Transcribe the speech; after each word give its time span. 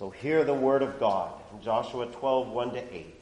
So 0.00 0.08
hear 0.08 0.44
the 0.44 0.54
word 0.54 0.80
of 0.80 0.98
God 0.98 1.30
in 1.52 1.60
Joshua 1.60 2.06
12, 2.06 2.48
1 2.48 2.70
to 2.70 2.94
8. 2.94 3.14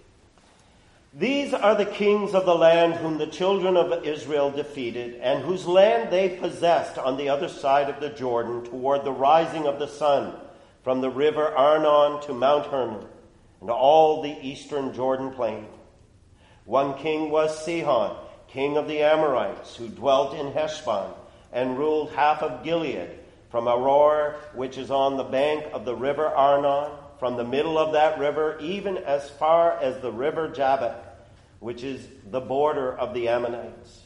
These 1.13 1.53
are 1.53 1.75
the 1.75 1.85
kings 1.85 2.35
of 2.35 2.47
the 2.47 2.55
land 2.55 2.95
whom 2.95 3.19
the 3.19 3.27
children 3.27 3.77
of 3.77 4.05
Israel 4.05 4.53
defeated, 4.53 5.17
and 5.17 5.43
whose 5.43 5.67
land 5.67 6.13
they 6.13 6.29
possessed 6.29 6.97
on 6.97 7.17
the 7.17 7.31
other 7.31 7.49
side 7.49 7.91
of 7.91 8.01
the 8.01 8.11
Jordan 8.11 8.63
toward 8.65 9.03
the 9.03 9.11
rising 9.11 9.67
of 9.67 9.81
the 9.81 9.89
sun, 9.89 10.33
from 10.85 11.01
the 11.01 11.11
river 11.11 11.49
Arnon 11.49 12.23
to 12.29 12.33
Mount 12.33 12.67
Hermon, 12.67 13.05
and 13.61 13.71
all 13.71 14.23
the 14.23 14.39
eastern 14.41 14.95
Jordan 14.95 15.33
plain. 15.33 15.67
One 16.65 16.97
king 16.97 17.33
was 17.33 17.65
Sihon, 17.65 18.17
king 18.47 18.77
of 18.77 18.87
the 18.87 19.03
Amorites, 19.03 19.75
who 19.75 19.89
dwelt 19.89 20.33
in 20.33 20.53
Heshbon, 20.53 21.11
and 21.53 21.77
ruled 21.77 22.13
half 22.13 22.41
of 22.41 22.63
Gilead, 22.63 23.19
from 23.51 23.65
Aroer, 23.65 24.35
which 24.55 24.79
is 24.79 24.91
on 24.91 25.17
the 25.17 25.25
bank 25.25 25.65
of 25.73 25.85
the 25.85 25.97
river 25.97 26.27
Arnon, 26.27 26.91
from 27.19 27.37
the 27.37 27.45
middle 27.45 27.79
of 27.79 27.93
that 27.93 28.19
river, 28.19 28.59
even 28.61 28.97
as 28.99 29.29
far 29.31 29.73
as 29.81 30.01
the 30.01 30.13
river 30.13 30.49
Jabbok, 30.49 31.05
which 31.59 31.83
is 31.83 32.07
the 32.31 32.41
border 32.41 32.97
of 32.97 33.15
the 33.15 33.29
Ammonites, 33.29 34.03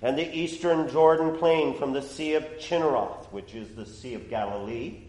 and 0.00 0.18
the 0.18 0.36
eastern 0.36 0.88
Jordan 0.88 1.36
plain 1.38 1.78
from 1.78 1.92
the 1.92 2.02
Sea 2.02 2.34
of 2.34 2.58
Chinneroth, 2.58 3.32
which 3.32 3.54
is 3.54 3.74
the 3.76 3.86
Sea 3.86 4.14
of 4.14 4.28
Galilee, 4.28 5.02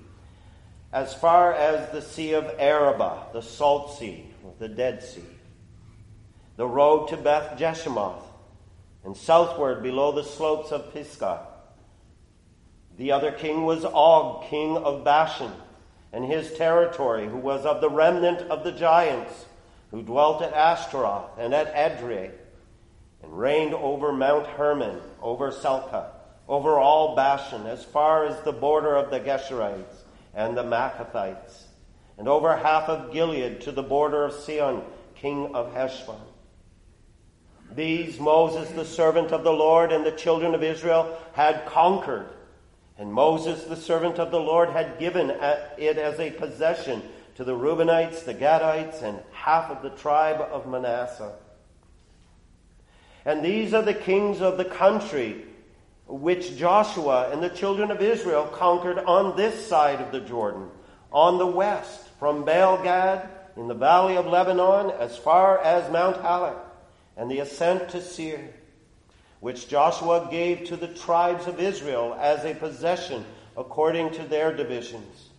as 0.91 1.15
far 1.15 1.53
as 1.53 1.91
the 1.91 2.01
Sea 2.01 2.33
of 2.33 2.45
Araba, 2.59 3.27
the 3.33 3.41
Salt 3.41 3.97
Sea, 3.97 4.31
the 4.59 4.69
Dead 4.69 5.01
Sea, 5.01 5.23
the 6.57 6.67
road 6.67 7.07
to 7.07 7.17
Beth 7.17 7.57
Jeshimoth, 7.57 8.21
and 9.03 9.17
southward 9.17 9.81
below 9.81 10.11
the 10.11 10.23
slopes 10.23 10.71
of 10.71 10.93
Pisgah. 10.93 11.47
The 12.97 13.11
other 13.11 13.31
king 13.31 13.65
was 13.65 13.85
Og, 13.85 14.45
king 14.49 14.77
of 14.77 15.03
Bashan, 15.03 15.51
and 16.11 16.25
his 16.25 16.53
territory, 16.53 17.27
who 17.27 17.37
was 17.37 17.65
of 17.65 17.81
the 17.81 17.89
remnant 17.89 18.41
of 18.51 18.63
the 18.63 18.71
giants, 18.71 19.45
who 19.91 20.03
dwelt 20.03 20.41
at 20.41 20.53
Ashtaroth 20.53 21.37
and 21.37 21.53
at 21.53 21.73
Edrei, 21.73 22.31
and 23.23 23.37
reigned 23.37 23.73
over 23.73 24.11
Mount 24.11 24.45
Hermon, 24.45 25.01
over 25.21 25.51
Salcah, 25.51 26.11
over 26.47 26.77
all 26.77 27.15
Bashan, 27.15 27.65
as 27.65 27.83
far 27.83 28.25
as 28.25 28.39
the 28.41 28.51
border 28.51 28.95
of 28.95 29.09
the 29.09 29.19
Geshurites 29.19 30.03
and 30.35 30.55
the 30.55 30.63
Maachathites, 30.63 31.63
and 32.17 32.27
over 32.27 32.55
half 32.55 32.89
of 32.89 33.11
Gilead 33.11 33.61
to 33.61 33.71
the 33.71 33.81
border 33.81 34.25
of 34.25 34.33
Sihon, 34.33 34.83
king 35.15 35.55
of 35.55 35.73
Heshbon. 35.73 36.19
These 37.71 38.19
Moses, 38.19 38.69
the 38.69 38.85
servant 38.85 39.31
of 39.31 39.43
the 39.43 39.53
Lord, 39.53 39.91
and 39.91 40.05
the 40.05 40.11
children 40.11 40.53
of 40.53 40.61
Israel 40.61 41.17
had 41.33 41.65
conquered 41.65 42.27
and 43.03 43.13
Moses, 43.13 43.65
the 43.65 43.75
servant 43.75 44.17
of 44.17 44.31
the 44.31 44.39
Lord, 44.39 44.69
had 44.69 44.97
given 44.97 45.29
it 45.29 45.97
as 45.97 46.21
a 46.21 46.31
possession 46.31 47.01
to 47.35 47.43
the 47.43 47.51
Reubenites, 47.51 48.23
the 48.23 48.33
Gadites, 48.33 49.01
and 49.01 49.19
half 49.33 49.69
of 49.69 49.83
the 49.83 49.89
tribe 49.89 50.39
of 50.39 50.69
Manasseh. 50.69 51.33
And 53.25 53.43
these 53.43 53.73
are 53.73 53.81
the 53.81 53.93
kings 53.93 54.39
of 54.39 54.57
the 54.57 54.63
country 54.63 55.43
which 56.07 56.55
Joshua 56.55 57.29
and 57.29 57.43
the 57.43 57.49
children 57.49 57.91
of 57.91 58.01
Israel 58.01 58.45
conquered 58.45 58.99
on 58.99 59.35
this 59.35 59.67
side 59.67 59.99
of 59.99 60.13
the 60.13 60.21
Jordan, 60.21 60.69
on 61.11 61.39
the 61.39 61.45
west, 61.45 62.07
from 62.19 62.45
Baal 62.45 62.81
Gad 62.81 63.27
in 63.57 63.67
the 63.67 63.73
valley 63.73 64.15
of 64.15 64.27
Lebanon 64.27 64.91
as 64.91 65.17
far 65.17 65.59
as 65.59 65.91
Mount 65.91 66.15
Halak, 66.23 66.55
and 67.17 67.29
the 67.29 67.39
ascent 67.39 67.89
to 67.89 68.01
Seir 68.01 68.53
which 69.43 69.67
Joshua 69.67 70.29
gave 70.31 70.63
to 70.63 70.77
the 70.77 70.87
tribes 70.87 71.47
of 71.47 71.59
Israel 71.59 72.17
as 72.17 72.45
a 72.45 72.55
possession 72.55 73.25
according 73.57 74.11
to 74.11 74.23
their 74.23 74.55
divisions. 74.55 75.31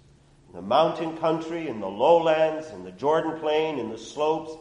The 0.52 0.60
mountain 0.60 1.16
country, 1.16 1.68
in 1.68 1.80
the 1.80 1.88
lowlands, 1.88 2.68
in 2.68 2.84
the 2.84 2.92
Jordan 2.92 3.40
plain, 3.40 3.78
in 3.78 3.88
the 3.88 3.96
slopes, 3.96 4.52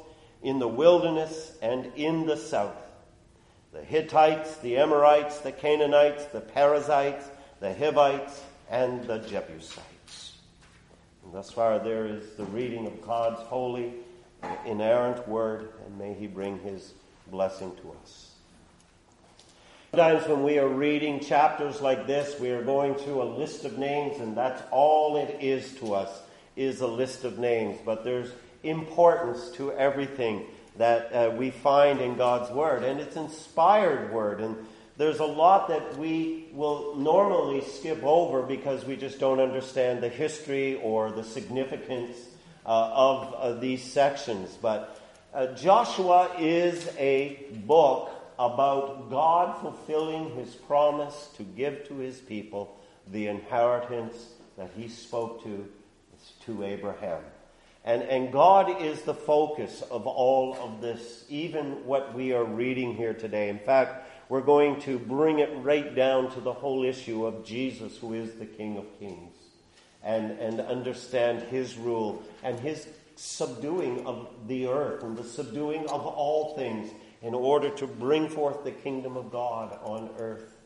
in 0.44 0.60
the 0.60 0.68
wilderness, 0.70 1.58
and 1.62 1.92
in 1.98 2.26
the 2.26 2.38
south. 2.38 2.82
The 3.74 3.84
Hittites, 3.84 4.56
the 4.60 4.78
Amorites, 4.78 5.40
the 5.40 5.52
Canaanites, 5.52 6.24
the 6.28 6.40
Perizzites, 6.40 7.26
the 7.60 7.74
Hivites, 7.74 8.42
and 8.72 9.04
the 9.04 9.18
Jebusites. 9.18 10.38
And 11.26 11.34
thus 11.34 11.52
far, 11.52 11.80
there 11.80 12.06
is 12.06 12.38
the 12.38 12.46
reading 12.46 12.88
of 12.88 13.02
God's 13.02 13.42
holy, 13.42 13.92
inerrant 14.66 15.28
word, 15.28 15.68
and 15.86 15.98
may 15.98 16.14
He 16.14 16.28
bring 16.28 16.60
His 16.60 16.94
blessing 17.28 17.76
to 17.82 17.94
us. 18.02 18.23
Sometimes 19.96 20.28
when 20.28 20.42
we 20.42 20.58
are 20.58 20.68
reading 20.68 21.20
chapters 21.20 21.80
like 21.80 22.08
this, 22.08 22.40
we 22.40 22.50
are 22.50 22.64
going 22.64 22.96
through 22.96 23.22
a 23.22 23.30
list 23.38 23.64
of 23.64 23.78
names, 23.78 24.20
and 24.20 24.36
that's 24.36 24.64
all 24.72 25.18
it 25.18 25.38
is 25.40 25.76
to 25.76 25.94
us, 25.94 26.10
is 26.56 26.82
a 26.82 26.88
list 26.88 27.26
of 27.26 27.38
names. 27.38 27.78
But 27.86 28.04
there's 28.04 28.32
importance 28.64 29.52
to 29.52 29.72
everything 29.74 30.48
that 30.78 31.14
uh, 31.14 31.36
we 31.36 31.52
find 31.52 32.02
in 32.02 32.18
God's 32.18 32.52
Word, 32.52 32.82
and 32.82 33.00
it's 33.00 33.18
inspired 33.18 34.12
Word. 34.12 34.42
And 34.42 34.58
there's 34.98 35.20
a 35.20 35.26
lot 35.26 35.68
that 35.68 35.96
we 36.00 36.48
will 36.54 36.96
normally 36.96 37.62
skip 37.62 38.02
over 38.02 38.42
because 38.42 38.86
we 38.86 38.96
just 38.96 39.20
don't 39.20 39.40
understand 39.40 40.02
the 40.02 40.10
history 40.10 40.74
or 40.82 41.12
the 41.12 41.24
significance 41.24 42.18
uh, 42.66 42.90
of 42.96 43.34
uh, 43.36 43.60
these 43.60 43.84
sections. 43.84 44.58
But 44.60 45.00
uh, 45.36 45.54
Joshua 45.54 46.32
is 46.40 46.90
a 46.98 47.46
book 47.68 48.10
about 48.40 49.10
God 49.10 49.60
fulfilling 49.62 50.36
his 50.36 50.54
promise 50.56 51.30
to 51.38 51.44
give 51.44 51.88
to 51.88 51.98
his 51.98 52.20
people 52.20 52.78
the 53.12 53.28
inheritance 53.28 54.34
that 54.58 54.72
he 54.76 54.88
spoke 54.88 55.44
to, 55.44 55.68
to 56.46 56.64
Abraham. 56.64 57.22
And, 57.86 58.02
and 58.04 58.32
God 58.32 58.82
is 58.82 59.02
the 59.02 59.14
focus 59.14 59.82
of 59.92 60.08
all 60.08 60.56
of 60.56 60.80
this, 60.80 61.26
even 61.28 61.86
what 61.86 62.14
we 62.14 62.32
are 62.32 62.46
reading 62.46 62.96
here 62.96 63.14
today. 63.14 63.50
In 63.50 63.60
fact, 63.60 64.10
we're 64.30 64.42
going 64.42 64.80
to 64.82 64.98
bring 64.98 65.40
it 65.40 65.50
right 65.58 65.94
down 65.94 66.32
to 66.32 66.40
the 66.40 66.54
whole 66.54 66.86
issue 66.86 67.26
of 67.26 67.46
Jesus, 67.46 67.98
who 67.98 68.14
is 68.14 68.36
the 68.36 68.46
King 68.46 68.78
of 68.78 68.86
Kings, 69.00 69.36
and, 70.02 70.32
and 70.40 70.62
understand 70.62 71.42
his 71.44 71.78
rule 71.78 72.24
and 72.42 72.58
his 72.60 72.88
subduing 73.16 74.06
of 74.08 74.28
the 74.48 74.68
earth 74.68 75.04
and 75.04 75.18
the 75.18 75.24
subduing 75.24 75.88
of 75.88 76.06
all 76.06 76.56
things 76.56 76.90
in 77.24 77.34
order 77.34 77.70
to 77.70 77.88
bring 77.88 78.28
forth 78.28 78.66
the 78.66 78.72
kingdom 78.72 79.16
of 79.16 79.32
God 79.32 79.80
on 79.82 80.10
earth. 80.20 80.58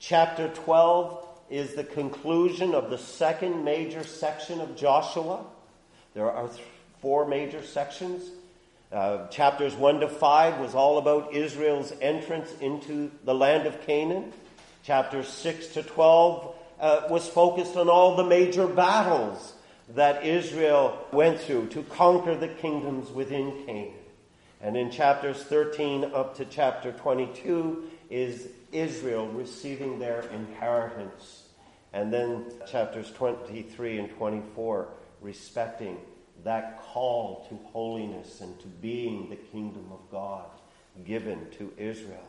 Chapter 0.00 0.48
12 0.48 1.26
is 1.48 1.74
the 1.74 1.84
conclusion 1.84 2.74
of 2.74 2.90
the 2.90 2.98
second 2.98 3.64
major 3.64 4.02
section 4.02 4.60
of 4.60 4.76
Joshua. 4.76 5.44
There 6.12 6.30
are 6.30 6.50
four 7.00 7.26
major 7.26 7.62
sections. 7.62 8.28
Uh, 8.90 9.28
chapters 9.28 9.74
1 9.76 10.00
to 10.00 10.08
5 10.08 10.58
was 10.58 10.74
all 10.74 10.98
about 10.98 11.32
Israel's 11.32 11.92
entrance 12.00 12.52
into 12.60 13.12
the 13.24 13.34
land 13.34 13.68
of 13.68 13.80
Canaan. 13.86 14.32
Chapters 14.82 15.28
6 15.28 15.68
to 15.68 15.84
12 15.84 16.54
uh, 16.80 17.02
was 17.08 17.28
focused 17.28 17.76
on 17.76 17.88
all 17.88 18.16
the 18.16 18.24
major 18.24 18.66
battles 18.66 19.54
that 19.90 20.26
Israel 20.26 20.98
went 21.12 21.40
through 21.40 21.68
to 21.68 21.84
conquer 21.84 22.34
the 22.34 22.48
kingdoms 22.48 23.10
within 23.10 23.64
Canaan. 23.66 23.99
And 24.60 24.76
in 24.76 24.90
chapters 24.90 25.42
13 25.42 26.12
up 26.14 26.36
to 26.36 26.44
chapter 26.44 26.92
22 26.92 27.84
is 28.10 28.48
Israel 28.72 29.26
receiving 29.28 29.98
their 29.98 30.20
inheritance. 30.32 31.44
And 31.92 32.12
then 32.12 32.44
chapters 32.70 33.10
23 33.12 33.98
and 33.98 34.10
24 34.16 34.88
respecting 35.20 35.96
that 36.44 36.80
call 36.82 37.46
to 37.48 37.58
holiness 37.72 38.40
and 38.40 38.58
to 38.60 38.66
being 38.66 39.28
the 39.28 39.36
kingdom 39.36 39.86
of 39.92 40.00
God 40.10 40.46
given 41.04 41.46
to 41.58 41.72
Israel. 41.76 42.26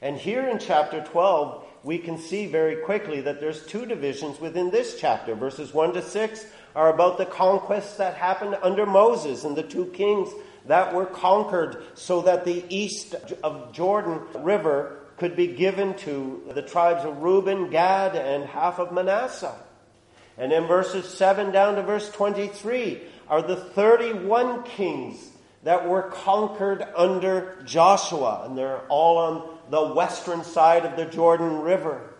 And 0.00 0.16
here 0.16 0.48
in 0.48 0.58
chapter 0.58 1.02
12, 1.02 1.64
we 1.84 1.98
can 1.98 2.18
see 2.18 2.46
very 2.46 2.76
quickly 2.76 3.20
that 3.20 3.40
there's 3.40 3.64
two 3.66 3.86
divisions 3.86 4.40
within 4.40 4.70
this 4.70 4.98
chapter. 5.00 5.34
Verses 5.34 5.72
1 5.72 5.94
to 5.94 6.02
6 6.02 6.46
are 6.74 6.92
about 6.92 7.18
the 7.18 7.26
conquests 7.26 7.96
that 7.98 8.14
happened 8.14 8.56
under 8.62 8.84
Moses 8.84 9.44
and 9.44 9.54
the 9.54 9.62
two 9.62 9.86
kings 9.86 10.28
that 10.66 10.94
were 10.94 11.06
conquered 11.06 11.82
so 11.94 12.22
that 12.22 12.44
the 12.44 12.64
east 12.68 13.14
of 13.42 13.72
Jordan 13.72 14.20
River 14.34 14.98
could 15.16 15.36
be 15.36 15.48
given 15.48 15.94
to 15.94 16.42
the 16.54 16.62
tribes 16.62 17.04
of 17.04 17.22
Reuben, 17.22 17.70
Gad, 17.70 18.16
and 18.16 18.44
half 18.44 18.78
of 18.78 18.92
Manasseh. 18.92 19.54
And 20.38 20.52
in 20.52 20.66
verses 20.66 21.06
7 21.08 21.52
down 21.52 21.76
to 21.76 21.82
verse 21.82 22.10
23 22.10 23.00
are 23.28 23.42
the 23.42 23.56
31 23.56 24.64
kings 24.64 25.30
that 25.62 25.88
were 25.88 26.02
conquered 26.02 26.84
under 26.96 27.62
Joshua, 27.64 28.42
and 28.44 28.58
they're 28.58 28.80
all 28.88 29.18
on 29.18 29.58
the 29.70 29.94
western 29.94 30.42
side 30.42 30.84
of 30.84 30.96
the 30.96 31.04
Jordan 31.04 31.60
River. 31.60 32.14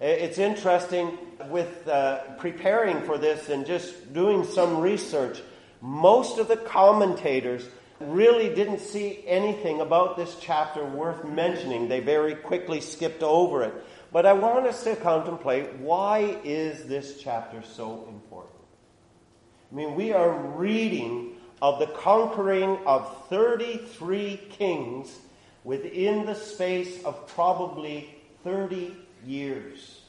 It's 0.00 0.38
interesting 0.38 1.16
with 1.48 1.88
uh, 1.88 2.18
preparing 2.38 3.00
for 3.02 3.16
this 3.16 3.48
and 3.48 3.64
just 3.64 4.12
doing 4.12 4.44
some 4.44 4.80
research 4.80 5.40
most 5.84 6.38
of 6.38 6.48
the 6.48 6.56
commentators 6.56 7.68
really 8.00 8.54
didn't 8.54 8.80
see 8.80 9.22
anything 9.26 9.82
about 9.82 10.16
this 10.16 10.34
chapter 10.40 10.82
worth 10.82 11.26
mentioning. 11.26 11.88
They 11.88 12.00
very 12.00 12.34
quickly 12.34 12.80
skipped 12.80 13.22
over 13.22 13.62
it. 13.64 13.74
But 14.10 14.24
I 14.24 14.32
want 14.32 14.66
us 14.66 14.82
to 14.84 14.96
contemplate 14.96 15.74
why 15.74 16.38
is 16.42 16.84
this 16.84 17.20
chapter 17.20 17.62
so 17.62 18.06
important? 18.08 18.54
I 19.70 19.74
mean, 19.74 19.94
we 19.94 20.14
are 20.14 20.30
reading 20.56 21.32
of 21.60 21.78
the 21.78 21.88
conquering 21.88 22.78
of 22.86 23.28
33 23.28 24.40
kings 24.52 25.14
within 25.64 26.24
the 26.24 26.34
space 26.34 27.04
of 27.04 27.28
probably 27.28 28.08
30 28.42 28.96
years. 29.26 30.00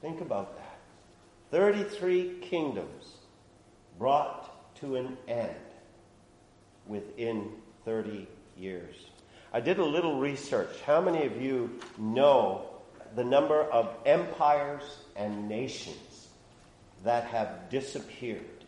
Think 0.00 0.20
about 0.20 0.56
that. 0.56 0.78
33 1.50 2.38
kingdoms 2.40 3.14
brought 3.98 4.55
to 4.80 4.96
an 4.96 5.16
end 5.28 5.54
within 6.86 7.50
30 7.84 8.26
years. 8.56 8.94
I 9.52 9.60
did 9.60 9.78
a 9.78 9.84
little 9.84 10.18
research. 10.18 10.80
How 10.84 11.00
many 11.00 11.24
of 11.24 11.40
you 11.40 11.78
know 11.98 12.66
the 13.14 13.24
number 13.24 13.62
of 13.62 13.94
empires 14.04 14.82
and 15.14 15.48
nations 15.48 16.28
that 17.04 17.24
have 17.24 17.70
disappeared 17.70 18.64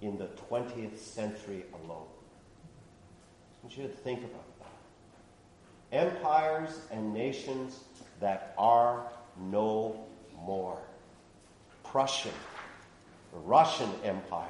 in 0.00 0.18
the 0.18 0.28
20th 0.50 0.98
century 0.98 1.64
alone? 1.84 2.06
I 2.08 3.62
want 3.62 3.76
you 3.76 3.84
to 3.84 3.88
think 3.88 4.20
about 4.20 4.58
that. 4.58 5.96
Empires 5.96 6.80
and 6.90 7.12
nations 7.14 7.80
that 8.20 8.54
are 8.58 9.04
no 9.50 10.06
more. 10.44 10.80
Prussian, 11.84 12.32
the 13.32 13.38
Russian 13.40 13.90
Empire, 14.02 14.48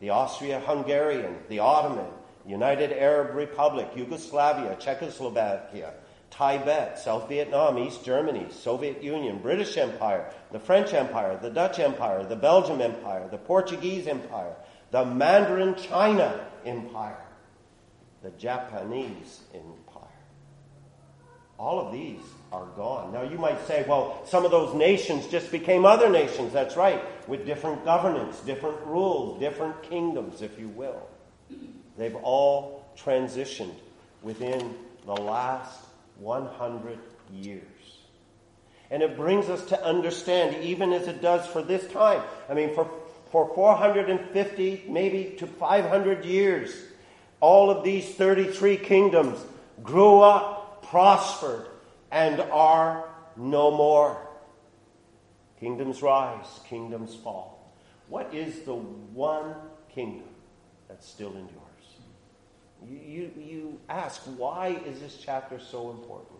the 0.00 0.10
Austria 0.10 0.60
Hungarian, 0.60 1.36
the 1.48 1.58
Ottoman, 1.58 2.06
United 2.46 2.92
Arab 2.92 3.34
Republic, 3.34 3.88
Yugoslavia, 3.96 4.76
Czechoslovakia, 4.78 5.92
Tibet, 6.30 6.98
South 6.98 7.28
Vietnam, 7.28 7.78
East 7.78 8.04
Germany, 8.04 8.46
Soviet 8.50 9.02
Union, 9.02 9.38
British 9.38 9.76
Empire, 9.76 10.30
the 10.52 10.58
French 10.58 10.92
Empire, 10.92 11.38
the 11.40 11.50
Dutch 11.50 11.78
Empire, 11.78 12.24
the 12.24 12.36
Belgian 12.36 12.80
Empire, 12.80 13.26
the 13.30 13.38
Portuguese 13.38 14.06
Empire, 14.06 14.54
the 14.90 15.04
Mandarin 15.04 15.74
China 15.76 16.46
Empire, 16.64 17.26
the 18.22 18.30
Japanese 18.30 19.42
Empire. 19.54 20.02
All 21.58 21.80
of 21.80 21.92
these 21.92 22.20
are 22.52 22.66
gone. 22.76 23.12
Now 23.12 23.22
you 23.22 23.38
might 23.38 23.66
say, 23.66 23.84
well, 23.88 24.22
some 24.26 24.44
of 24.44 24.50
those 24.50 24.74
nations 24.74 25.26
just 25.26 25.50
became 25.50 25.84
other 25.84 26.08
nations. 26.08 26.52
That's 26.52 26.76
right, 26.76 27.02
with 27.28 27.44
different 27.44 27.84
governance, 27.84 28.40
different 28.40 28.78
rules, 28.86 29.40
different 29.40 29.82
kingdoms, 29.82 30.42
if 30.42 30.58
you 30.58 30.68
will. 30.68 31.02
They've 31.98 32.16
all 32.16 32.86
transitioned 32.96 33.74
within 34.22 34.74
the 35.04 35.14
last 35.14 35.80
100 36.18 36.98
years. 37.32 37.62
And 38.90 39.02
it 39.02 39.16
brings 39.16 39.48
us 39.48 39.64
to 39.66 39.84
understand, 39.84 40.62
even 40.62 40.92
as 40.92 41.08
it 41.08 41.20
does 41.20 41.46
for 41.46 41.62
this 41.62 41.86
time. 41.92 42.22
I 42.48 42.54
mean, 42.54 42.74
for, 42.74 42.88
for 43.32 43.52
450, 43.54 44.84
maybe 44.88 45.36
to 45.38 45.46
500 45.46 46.24
years, 46.24 46.72
all 47.40 47.70
of 47.70 47.82
these 47.82 48.06
33 48.14 48.76
kingdoms 48.76 49.38
grew 49.82 50.20
up, 50.20 50.86
prospered, 50.88 51.66
and 52.10 52.40
are 52.40 53.08
no 53.36 53.70
more. 53.70 54.26
Kingdoms 55.60 56.02
rise, 56.02 56.60
kingdoms 56.68 57.14
fall. 57.14 57.74
What 58.08 58.34
is 58.34 58.60
the 58.60 58.74
one 58.74 59.54
kingdom 59.88 60.28
that 60.88 61.02
still 61.02 61.34
endures? 61.36 61.52
You, 62.86 62.98
you, 62.98 63.42
you 63.42 63.80
ask, 63.88 64.22
why 64.36 64.80
is 64.86 65.00
this 65.00 65.18
chapter 65.22 65.58
so 65.58 65.90
important? 65.90 66.38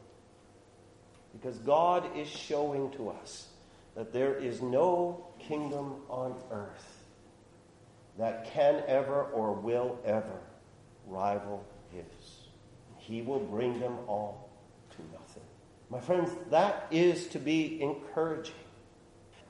Because 1.32 1.58
God 1.58 2.16
is 2.16 2.28
showing 2.28 2.90
to 2.92 3.10
us 3.10 3.48
that 3.94 4.12
there 4.12 4.34
is 4.34 4.62
no 4.62 5.26
kingdom 5.38 5.96
on 6.08 6.34
earth 6.50 7.04
that 8.18 8.50
can 8.52 8.82
ever 8.86 9.24
or 9.24 9.52
will 9.52 9.98
ever 10.04 10.40
rival 11.06 11.64
his. 11.92 12.04
He 12.98 13.22
will 13.22 13.40
bring 13.40 13.78
them 13.80 13.96
all 14.06 14.50
to 14.90 15.02
nothing. 15.12 15.45
My 15.90 16.00
friends, 16.00 16.30
that 16.50 16.86
is 16.90 17.26
to 17.28 17.38
be 17.38 17.80
encouraging. 17.80 18.54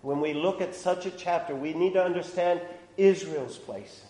When 0.02 0.20
we 0.20 0.34
look 0.34 0.60
at 0.60 0.74
such 0.74 1.06
a 1.06 1.10
chapter, 1.10 1.54
we 1.54 1.72
need 1.72 1.94
to 1.94 2.04
understand 2.04 2.60
Israel's 2.96 3.56
place 3.56 4.02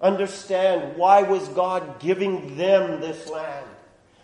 understand 0.00 0.96
why 0.96 1.22
was 1.22 1.46
God 1.48 2.00
giving 2.00 2.56
them 2.56 3.00
this 3.00 3.28
land? 3.28 3.66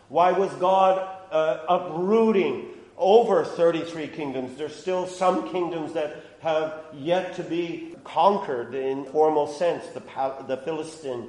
Why 0.08 0.32
was 0.32 0.52
God 0.54 0.98
uh, 1.30 1.64
uprooting 1.68 2.66
over 2.96 3.44
33 3.44 4.08
kingdoms? 4.08 4.56
There's 4.56 4.74
still 4.74 5.06
some 5.06 5.50
kingdoms 5.50 5.92
that 5.94 6.22
have 6.40 6.80
yet 6.94 7.34
to 7.36 7.42
be 7.42 7.94
conquered 8.04 8.74
in 8.74 9.04
formal 9.06 9.46
sense. 9.46 9.86
The, 9.88 10.00
the 10.46 10.56
Philistine 10.58 11.28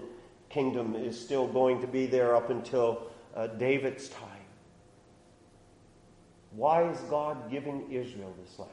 kingdom 0.49 0.95
is 0.95 1.19
still 1.19 1.47
going 1.47 1.81
to 1.81 1.87
be 1.87 2.05
there 2.05 2.35
up 2.35 2.49
until 2.49 3.07
uh, 3.35 3.47
David's 3.47 4.09
time. 4.09 4.26
Why 6.57 6.89
is 6.89 6.97
God 7.01 7.51
giving 7.51 7.91
Israel 7.91 8.33
this 8.43 8.57
land? 8.57 8.71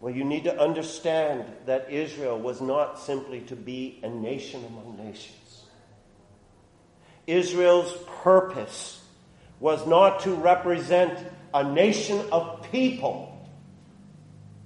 Well, 0.00 0.14
you 0.14 0.22
need 0.22 0.44
to 0.44 0.60
understand 0.60 1.46
that 1.64 1.90
Israel 1.90 2.38
was 2.38 2.60
not 2.60 3.00
simply 3.00 3.40
to 3.46 3.56
be 3.56 3.98
a 4.02 4.08
nation 4.10 4.62
among 4.66 4.98
nations. 4.98 5.62
Israel's 7.26 7.90
purpose 8.22 9.02
was 9.60 9.86
not 9.86 10.20
to 10.20 10.34
represent 10.34 11.18
a 11.54 11.64
nation 11.64 12.22
of 12.30 12.70
people. 12.70 13.34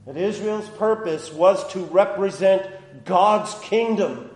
That 0.04 0.16
Israel's 0.16 0.68
purpose 0.70 1.32
was 1.32 1.64
to 1.72 1.84
represent 1.84 2.68
God's 3.04 3.54
kingdom. 3.62 4.28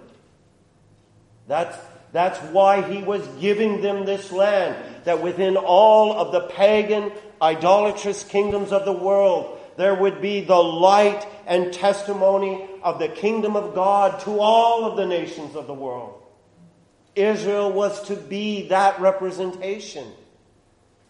That's, 1.48 1.76
that's 2.12 2.38
why 2.52 2.82
he 2.82 3.02
was 3.02 3.26
giving 3.40 3.80
them 3.80 4.06
this 4.06 4.30
land. 4.30 4.76
That 5.02 5.20
within 5.20 5.56
all 5.56 6.12
of 6.12 6.30
the 6.30 6.42
pagan, 6.42 7.10
idolatrous 7.40 8.24
kingdoms 8.24 8.72
of 8.72 8.84
the 8.84 8.92
world, 8.92 9.58
there 9.76 9.94
would 9.94 10.22
be 10.22 10.40
the 10.40 10.56
light 10.56 11.26
and 11.46 11.72
testimony 11.72 12.66
of 12.82 12.98
the 12.98 13.08
kingdom 13.08 13.56
of 13.56 13.74
God 13.74 14.20
to 14.20 14.40
all 14.40 14.84
of 14.84 14.96
the 14.96 15.06
nations 15.06 15.54
of 15.54 15.66
the 15.66 15.74
world. 15.74 16.22
Israel 17.14 17.72
was 17.72 18.02
to 18.08 18.16
be 18.16 18.68
that 18.68 19.00
representation. 19.00 20.06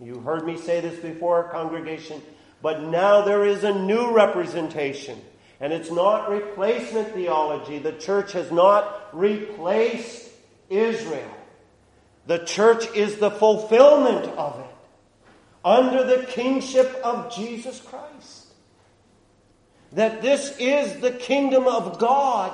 You 0.00 0.20
heard 0.20 0.44
me 0.44 0.56
say 0.56 0.80
this 0.80 0.98
before, 0.98 1.48
congregation, 1.50 2.20
but 2.62 2.82
now 2.82 3.22
there 3.22 3.44
is 3.44 3.64
a 3.64 3.74
new 3.74 4.12
representation. 4.12 5.20
And 5.58 5.72
it's 5.72 5.90
not 5.90 6.28
replacement 6.28 7.14
theology. 7.14 7.78
The 7.78 7.92
church 7.92 8.32
has 8.32 8.52
not 8.52 9.08
replaced 9.12 10.28
Israel. 10.68 11.34
The 12.26 12.44
church 12.44 12.86
is 12.94 13.16
the 13.16 13.30
fulfillment 13.30 14.26
of 14.36 14.60
it 14.60 14.75
under 15.66 16.04
the 16.04 16.24
kingship 16.26 16.94
of 17.02 17.34
Jesus 17.34 17.80
Christ 17.80 18.46
that 19.92 20.22
this 20.22 20.56
is 20.58 21.00
the 21.00 21.10
kingdom 21.10 21.66
of 21.66 21.98
God 21.98 22.52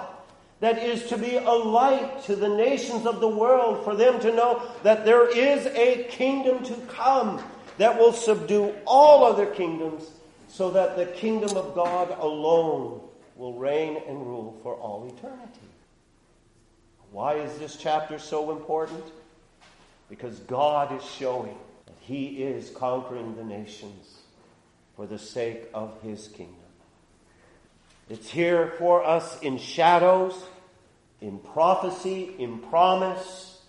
that 0.61 0.79
is 0.79 1.09
to 1.09 1.19
be 1.19 1.37
a 1.37 1.51
light 1.51 2.23
to 2.25 2.37
the 2.37 2.49
nations 2.49 3.05
of 3.05 3.21
the 3.21 3.29
world 3.29 3.85
for 3.85 3.95
them 3.95 4.19
to 4.21 4.35
know 4.35 4.63
that 4.83 5.05
there 5.05 5.29
is 5.29 5.67
a 5.67 6.05
kingdom 6.05 6.65
to 6.65 6.75
come 6.89 7.43
that 7.77 7.99
will 7.99 8.13
subdue 8.13 8.75
all 8.87 9.25
other 9.25 9.47
kingdoms 9.47 10.09
so 10.49 10.71
that 10.71 10.97
the 10.97 11.07
kingdom 11.07 11.57
of 11.57 11.75
God 11.75 12.17
alone 12.19 13.01
will 13.37 13.55
reign 13.55 14.01
and 14.09 14.27
rule 14.27 14.59
for 14.63 14.75
all 14.77 15.07
eternity. 15.07 15.69
Why 17.11 17.35
is 17.35 17.59
this 17.59 17.77
chapter 17.77 18.19
so 18.19 18.53
important? 18.53 19.05
Because 20.09 20.39
God 20.41 20.97
is 20.97 21.05
showing 21.05 21.59
He 22.03 22.43
is 22.43 22.69
conquering 22.71 23.37
the 23.37 23.45
nations 23.45 24.19
for 24.97 25.07
the 25.07 25.19
sake 25.19 25.69
of 25.73 26.03
His 26.03 26.27
kingdom. 26.29 26.57
It's 28.11 28.29
here 28.29 28.75
for 28.79 29.05
us 29.05 29.41
in 29.41 29.57
shadows, 29.59 30.35
in 31.21 31.39
prophecy, 31.39 32.35
in 32.39 32.59
promise. 32.59 33.61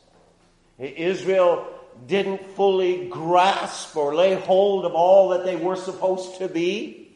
Israel 0.80 1.68
didn't 2.08 2.44
fully 2.56 3.08
grasp 3.08 3.96
or 3.96 4.16
lay 4.16 4.34
hold 4.34 4.86
of 4.86 4.94
all 4.94 5.30
that 5.30 5.46
they 5.46 5.56
were 5.56 5.76
supposed 5.76 6.40
to 6.40 6.48
be. 6.48 7.16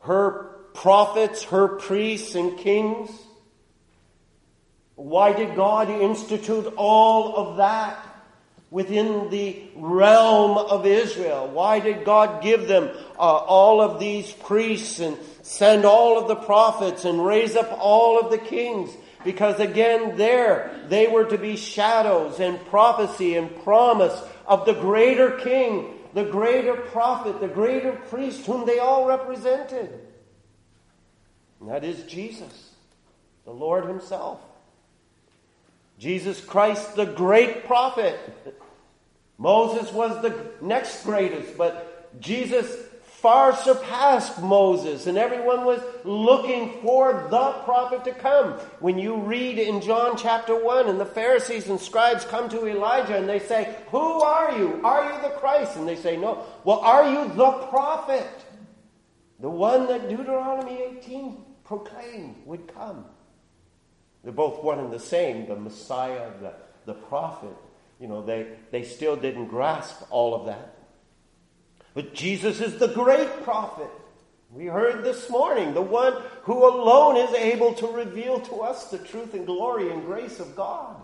Her 0.00 0.50
prophets, 0.74 1.44
her 1.44 1.68
priests 1.68 2.34
and 2.34 2.58
kings. 2.58 3.10
Why 4.96 5.32
did 5.32 5.54
God 5.54 5.88
institute 5.90 6.74
all 6.76 7.36
of 7.36 7.58
that 7.58 8.15
within 8.76 9.30
the 9.30 9.62
realm 9.74 10.58
of 10.58 10.84
Israel? 10.84 11.48
Why 11.48 11.80
did 11.80 12.04
God 12.04 12.42
give 12.42 12.68
them 12.68 12.90
uh, 13.18 13.22
all 13.22 13.80
of 13.80 13.98
these 13.98 14.30
priests 14.30 15.00
and 15.00 15.16
send 15.46 15.84
all 15.84 16.18
of 16.18 16.26
the 16.26 16.34
prophets 16.34 17.04
and 17.04 17.24
raise 17.24 17.54
up 17.54 17.78
all 17.80 18.18
of 18.18 18.30
the 18.30 18.38
kings. 18.38 18.90
Because 19.24 19.60
again, 19.60 20.16
there 20.16 20.70
they 20.88 21.06
were 21.06 21.24
to 21.24 21.38
be 21.38 21.56
shadows 21.56 22.40
and 22.40 22.64
prophecy 22.66 23.36
and 23.36 23.54
promise 23.62 24.20
of 24.46 24.66
the 24.66 24.74
greater 24.74 25.38
king, 25.38 25.94
the 26.14 26.24
greater 26.24 26.74
prophet, 26.74 27.40
the 27.40 27.48
greater 27.48 27.92
priest 27.92 28.44
whom 28.46 28.66
they 28.66 28.78
all 28.78 29.06
represented. 29.06 30.00
And 31.60 31.70
that 31.70 31.84
is 31.84 32.02
Jesus. 32.02 32.72
the 33.44 33.52
Lord 33.52 33.86
Himself. 33.86 34.40
Jesus 35.98 36.40
Christ, 36.40 36.96
the 36.96 37.06
great 37.06 37.64
prophet. 37.64 38.18
Moses 39.38 39.92
was 39.92 40.20
the 40.22 40.34
next 40.62 41.04
greatest, 41.04 41.56
but 41.56 42.20
Jesus 42.20 42.74
far 43.26 43.56
surpassed 43.56 44.40
Moses, 44.40 45.06
and 45.06 45.18
everyone 45.18 45.64
was 45.64 45.82
looking 46.04 46.80
for 46.82 47.26
the 47.30 47.52
prophet 47.64 48.04
to 48.04 48.12
come. 48.12 48.52
When 48.78 48.98
you 48.98 49.16
read 49.16 49.58
in 49.58 49.80
John 49.80 50.16
chapter 50.16 50.54
1, 50.62 50.88
and 50.88 51.00
the 51.00 51.06
Pharisees 51.06 51.68
and 51.68 51.80
scribes 51.80 52.24
come 52.24 52.48
to 52.50 52.66
Elijah 52.66 53.16
and 53.16 53.28
they 53.28 53.40
say, 53.40 53.74
Who 53.88 53.98
are 53.98 54.56
you? 54.56 54.80
Are 54.84 55.12
you 55.12 55.22
the 55.22 55.34
Christ? 55.40 55.76
And 55.76 55.88
they 55.88 55.96
say, 55.96 56.16
No. 56.16 56.44
Well, 56.64 56.78
are 56.78 57.10
you 57.10 57.34
the 57.34 57.50
prophet? 57.68 58.28
The 59.40 59.50
one 59.50 59.86
that 59.88 60.08
Deuteronomy 60.08 60.80
18 60.98 61.36
proclaimed 61.64 62.36
would 62.44 62.72
come. 62.72 63.06
They're 64.22 64.32
both 64.32 64.62
one 64.62 64.78
and 64.78 64.92
the 64.92 65.00
same, 65.00 65.46
the 65.46 65.56
Messiah, 65.56 66.30
the, 66.40 66.54
the 66.84 66.94
prophet. 66.94 67.56
You 68.00 68.08
know, 68.08 68.24
they, 68.24 68.46
they 68.70 68.82
still 68.82 69.16
didn't 69.16 69.46
grasp 69.46 70.02
all 70.10 70.34
of 70.34 70.46
that. 70.46 70.76
But 71.94 72.12
Jesus 72.12 72.60
is 72.60 72.78
the 72.78 72.88
great 72.88 73.42
prophet. 73.42 73.90
We 74.52 74.66
heard 74.66 75.02
this 75.02 75.28
morning, 75.28 75.74
the 75.74 75.82
one 75.82 76.14
who 76.42 76.66
alone 76.66 77.16
is 77.16 77.32
able 77.34 77.74
to 77.74 77.86
reveal 77.88 78.40
to 78.40 78.56
us 78.56 78.90
the 78.90 78.98
truth 78.98 79.34
and 79.34 79.46
glory 79.46 79.90
and 79.90 80.04
grace 80.04 80.38
of 80.38 80.54
God. 80.54 81.02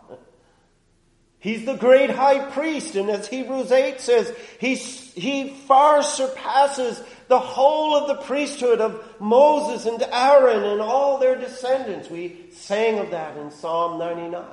He's 1.39 1.65
the 1.65 1.75
great 1.75 2.11
high 2.11 2.51
priest, 2.51 2.95
and 2.95 3.11
as 3.11 3.27
Hebrews 3.27 3.73
8 3.73 4.01
says, 4.01 4.33
he, 4.61 4.77
he 4.77 5.49
far 5.67 6.05
surpasses 6.05 7.03
the 7.27 7.41
whole 7.41 7.97
of 7.97 8.07
the 8.07 8.23
priesthood 8.23 8.81
of 8.81 9.05
Moses 9.19 9.87
and 9.87 10.01
Aaron 10.13 10.63
and 10.63 10.81
all 10.81 11.19
their 11.19 11.35
descendants. 11.35 12.09
We 12.09 12.47
sang 12.53 13.01
of 13.01 13.11
that 13.11 13.37
in 13.37 13.51
Psalm 13.51 13.99
99. 13.99 14.45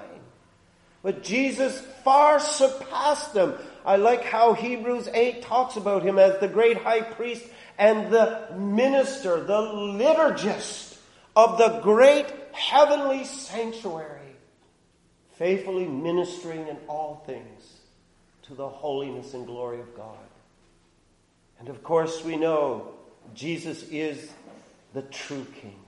But 1.02 1.24
Jesus 1.24 1.80
far 2.04 2.40
surpassed 2.40 3.34
them. 3.34 3.56
I 3.86 3.96
like 3.96 4.24
how 4.24 4.54
Hebrews 4.54 5.08
8 5.14 5.42
talks 5.42 5.78
about 5.78 6.04
him 6.04 6.20
as 6.20 6.40
the 6.40 6.48
great 6.48 6.78
high 6.78 7.02
priest 7.02 7.46
and 7.78 8.12
the 8.12 8.48
minister, 8.58 9.42
the 9.42 9.62
liturgist 9.62 10.98
of 11.36 11.58
the 11.58 11.80
great 11.82 12.28
heavenly 12.52 13.24
sanctuary 13.24 14.20
faithfully 15.40 15.86
ministering 15.86 16.68
in 16.68 16.76
all 16.90 17.24
things 17.26 17.78
to 18.44 18.54
the 18.54 18.68
holiness 18.68 19.34
and 19.34 19.48
glory 19.48 19.80
of 19.80 19.96
God. 19.96 20.18
And 21.60 21.70
of 21.70 21.82
course, 21.82 22.24
we 22.26 22.36
know 22.36 22.90
Jesus 23.34 23.84
is 23.84 24.30
the 24.94 25.02
true 25.04 25.48
King, 25.62 25.80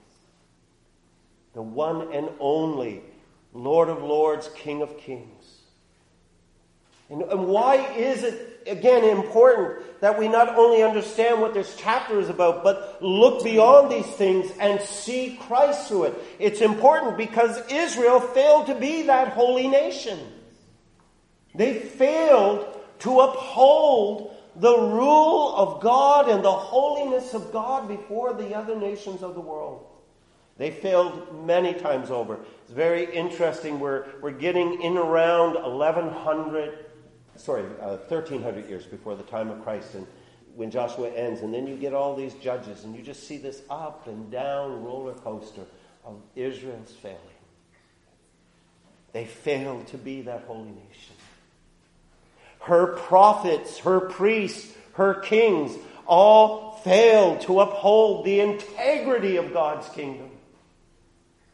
the 1.53 1.61
one 1.61 2.13
and 2.13 2.29
only 2.39 3.01
Lord 3.53 3.89
of 3.89 4.01
Lords, 4.01 4.49
King 4.55 4.81
of 4.81 4.97
Kings. 4.97 5.41
And, 7.09 7.23
and 7.23 7.47
why 7.47 7.75
is 7.93 8.23
it, 8.23 8.63
again, 8.67 9.03
important 9.03 9.99
that 9.99 10.17
we 10.17 10.29
not 10.29 10.55
only 10.57 10.81
understand 10.81 11.41
what 11.41 11.53
this 11.53 11.75
chapter 11.77 12.19
is 12.19 12.29
about, 12.29 12.63
but 12.63 13.03
look 13.03 13.43
beyond 13.43 13.91
these 13.91 14.07
things 14.15 14.49
and 14.59 14.79
see 14.79 15.37
Christ 15.41 15.89
through 15.89 16.05
it? 16.05 16.15
It's 16.39 16.61
important 16.61 17.17
because 17.17 17.61
Israel 17.69 18.21
failed 18.21 18.67
to 18.67 18.75
be 18.75 19.03
that 19.03 19.29
holy 19.29 19.67
nation. 19.67 20.19
They 21.53 21.79
failed 21.79 22.65
to 22.99 23.19
uphold 23.19 24.33
the 24.55 24.77
rule 24.77 25.53
of 25.55 25.81
God 25.81 26.29
and 26.29 26.43
the 26.43 26.51
holiness 26.51 27.33
of 27.33 27.51
God 27.51 27.87
before 27.87 28.33
the 28.33 28.55
other 28.55 28.75
nations 28.75 29.21
of 29.21 29.33
the 29.33 29.41
world. 29.41 29.85
They 30.57 30.71
failed 30.71 31.45
many 31.45 31.73
times 31.73 32.11
over. 32.11 32.39
It's 32.63 32.73
very 32.73 33.13
interesting. 33.13 33.79
We're, 33.79 34.05
we're 34.21 34.31
getting 34.31 34.81
in 34.81 34.97
around 34.97 35.53
1100 35.55 36.85
sorry, 37.35 37.65
uh, 37.81 37.97
1300 38.07 38.69
years 38.69 38.85
before 38.85 39.15
the 39.15 39.23
time 39.23 39.49
of 39.49 39.63
Christ, 39.63 39.95
and 39.95 40.05
when 40.55 40.69
Joshua 40.69 41.09
ends, 41.09 41.41
and 41.41 41.53
then 41.53 41.65
you 41.67 41.75
get 41.75 41.93
all 41.93 42.15
these 42.15 42.33
judges, 42.35 42.83
and 42.83 42.95
you 42.95 43.01
just 43.01 43.27
see 43.27 43.37
this 43.37 43.61
up 43.69 44.07
and 44.07 44.29
down 44.31 44.83
roller 44.83 45.13
coaster 45.13 45.63
of 46.03 46.21
Israel's 46.35 46.91
failing. 46.91 47.17
They 49.13 49.25
failed 49.25 49.87
to 49.87 49.97
be 49.97 50.21
that 50.23 50.43
holy 50.43 50.69
nation. 50.69 51.15
Her 52.59 52.87
prophets, 52.87 53.79
her 53.79 54.01
priests, 54.01 54.73
her 54.93 55.15
kings 55.15 55.75
all 56.05 56.73
failed 56.83 57.41
to 57.41 57.61
uphold 57.61 58.25
the 58.25 58.39
integrity 58.39 59.37
of 59.37 59.53
God's 59.53 59.87
kingdom. 59.89 60.30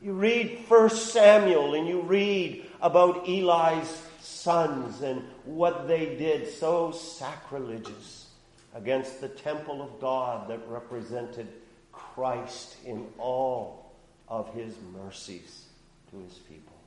You 0.07 0.13
read 0.13 0.63
1 0.69 0.89
Samuel 0.91 1.73
and 1.73 1.85
you 1.85 1.99
read 1.99 2.65
about 2.81 3.27
Eli's 3.27 3.93
sons 4.21 5.01
and 5.01 5.21
what 5.43 5.85
they 5.89 6.15
did 6.15 6.47
so 6.47 6.93
sacrilegious 6.93 8.29
against 8.73 9.19
the 9.19 9.27
temple 9.27 9.81
of 9.81 9.99
God 9.99 10.47
that 10.47 10.61
represented 10.69 11.49
Christ 11.91 12.77
in 12.85 13.05
all 13.17 13.91
of 14.29 14.53
his 14.53 14.75
mercies 14.93 15.65
to 16.11 16.19
his 16.19 16.35
people. 16.35 16.77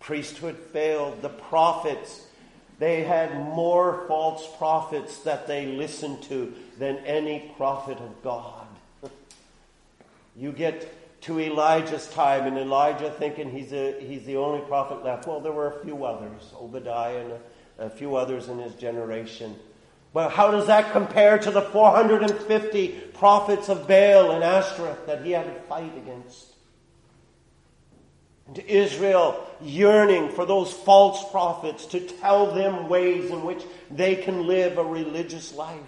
Priesthood 0.00 0.56
failed. 0.56 1.20
The 1.20 1.28
prophets, 1.28 2.24
they 2.78 3.02
had 3.02 3.36
more 3.38 4.06
false 4.08 4.48
prophets 4.56 5.18
that 5.24 5.46
they 5.46 5.66
listened 5.66 6.22
to 6.22 6.54
than 6.78 6.96
any 7.04 7.52
prophet 7.58 7.98
of 7.98 8.22
God. 8.22 8.66
You 10.34 10.52
get 10.52 10.97
to 11.22 11.40
Elijah's 11.40 12.06
time, 12.08 12.46
and 12.46 12.56
Elijah 12.56 13.10
thinking 13.10 13.50
he's, 13.50 13.72
a, 13.72 13.98
he's 14.00 14.24
the 14.24 14.36
only 14.36 14.64
prophet 14.66 15.04
left. 15.04 15.26
Well, 15.26 15.40
there 15.40 15.52
were 15.52 15.78
a 15.78 15.84
few 15.84 16.04
others, 16.04 16.52
Obadiah 16.60 17.18
and 17.18 17.32
a, 17.32 17.40
a 17.86 17.90
few 17.90 18.16
others 18.16 18.48
in 18.48 18.58
his 18.58 18.74
generation. 18.74 19.56
But 20.12 20.30
how 20.30 20.50
does 20.50 20.66
that 20.68 20.92
compare 20.92 21.38
to 21.38 21.50
the 21.50 21.62
450 21.62 22.88
prophets 23.14 23.68
of 23.68 23.86
Baal 23.86 24.30
and 24.30 24.42
Ashtoreth 24.42 25.06
that 25.06 25.24
he 25.24 25.32
had 25.32 25.44
to 25.44 25.60
fight 25.62 25.96
against? 25.96 26.46
And 28.46 28.56
to 28.56 28.70
Israel 28.70 29.46
yearning 29.60 30.30
for 30.30 30.46
those 30.46 30.72
false 30.72 31.30
prophets 31.30 31.84
to 31.86 32.00
tell 32.00 32.54
them 32.54 32.88
ways 32.88 33.30
in 33.30 33.44
which 33.44 33.62
they 33.90 34.16
can 34.16 34.46
live 34.46 34.78
a 34.78 34.84
religious 34.84 35.54
life. 35.54 35.78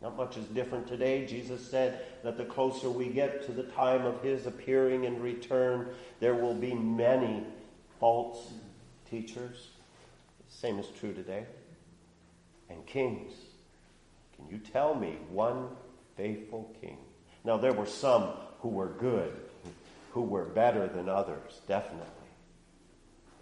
Not 0.00 0.16
much 0.16 0.36
is 0.36 0.46
different 0.46 0.86
today. 0.88 1.26
Jesus 1.26 1.70
said 1.70 2.04
that 2.26 2.36
the 2.36 2.44
closer 2.44 2.90
we 2.90 3.06
get 3.06 3.46
to 3.46 3.52
the 3.52 3.62
time 3.62 4.04
of 4.04 4.20
his 4.20 4.46
appearing 4.46 5.06
and 5.06 5.22
return, 5.22 5.88
there 6.18 6.34
will 6.34 6.54
be 6.54 6.74
many 6.74 7.44
false 8.00 8.50
teachers. 9.08 9.68
Same 10.48 10.80
is 10.80 10.88
true 10.98 11.14
today. 11.14 11.44
And 12.68 12.84
kings. 12.84 13.32
Can 14.34 14.48
you 14.50 14.58
tell 14.58 14.96
me 14.96 15.18
one 15.30 15.68
faithful 16.16 16.74
king? 16.80 16.98
Now, 17.44 17.58
there 17.58 17.72
were 17.72 17.86
some 17.86 18.32
who 18.58 18.70
were 18.70 18.88
good, 18.88 19.32
who 20.10 20.22
were 20.22 20.46
better 20.46 20.88
than 20.88 21.08
others, 21.08 21.60
definitely. 21.68 22.06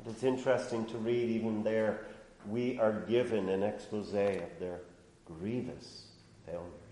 But 0.04 0.10
it's 0.10 0.24
interesting 0.24 0.84
to 0.86 0.98
read, 0.98 1.30
even 1.30 1.62
there, 1.62 2.00
we 2.46 2.78
are 2.78 2.92
given 3.08 3.48
an 3.48 3.62
expose 3.62 4.08
of 4.08 4.14
their 4.14 4.80
grievous 5.24 6.04
failures. 6.44 6.83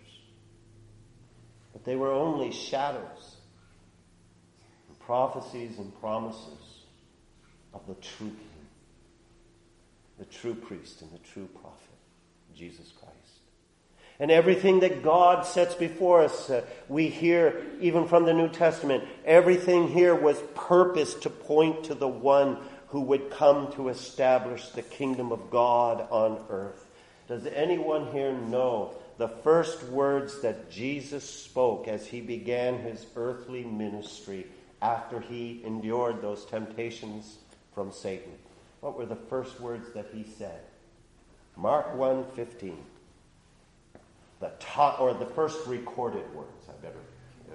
But 1.72 1.84
they 1.84 1.96
were 1.96 2.12
only 2.12 2.52
shadows, 2.52 3.36
and 4.88 4.98
prophecies 5.00 5.78
and 5.78 5.98
promises 6.00 6.84
of 7.72 7.86
the 7.86 7.94
true 7.94 8.28
King, 8.28 8.66
the 10.18 10.24
true 10.26 10.54
priest, 10.54 11.02
and 11.02 11.10
the 11.12 11.18
true 11.18 11.48
prophet, 11.60 11.78
Jesus 12.54 12.92
Christ. 12.98 13.12
And 14.20 14.30
everything 14.30 14.80
that 14.80 15.02
God 15.02 15.46
sets 15.46 15.74
before 15.74 16.22
us, 16.22 16.50
uh, 16.50 16.64
we 16.88 17.08
hear 17.08 17.64
even 17.80 18.06
from 18.06 18.24
the 18.24 18.34
New 18.34 18.48
Testament, 18.48 19.04
everything 19.24 19.88
here 19.88 20.14
was 20.14 20.40
purposed 20.54 21.22
to 21.22 21.30
point 21.30 21.84
to 21.84 21.94
the 21.94 22.06
one 22.06 22.58
who 22.88 23.00
would 23.00 23.30
come 23.30 23.72
to 23.72 23.88
establish 23.88 24.68
the 24.68 24.82
kingdom 24.82 25.32
of 25.32 25.50
God 25.50 26.06
on 26.10 26.44
earth. 26.50 26.86
Does 27.26 27.46
anyone 27.46 28.12
here 28.12 28.32
know 28.32 28.94
the 29.18 29.28
first 29.28 29.82
words 29.84 30.40
that 30.40 30.70
Jesus 30.70 31.28
spoke 31.28 31.88
as 31.88 32.06
he 32.06 32.20
began 32.20 32.78
his 32.78 33.06
earthly 33.16 33.64
ministry 33.64 34.46
after 34.80 35.20
he 35.20 35.62
endured 35.64 36.22
those 36.22 36.44
temptations 36.44 37.38
from 37.74 37.92
Satan. 37.92 38.32
What 38.80 38.96
were 38.96 39.06
the 39.06 39.16
first 39.16 39.60
words 39.60 39.92
that 39.94 40.08
he 40.12 40.24
said? 40.24 40.60
Mark 41.56 41.94
1:15. 41.94 42.76
The 44.40 44.52
ta- 44.58 44.96
or 44.98 45.14
the 45.14 45.26
first 45.26 45.66
recorded 45.66 46.34
words. 46.34 46.68
I 46.68 46.72
better 46.82 46.98
uh, 47.50 47.54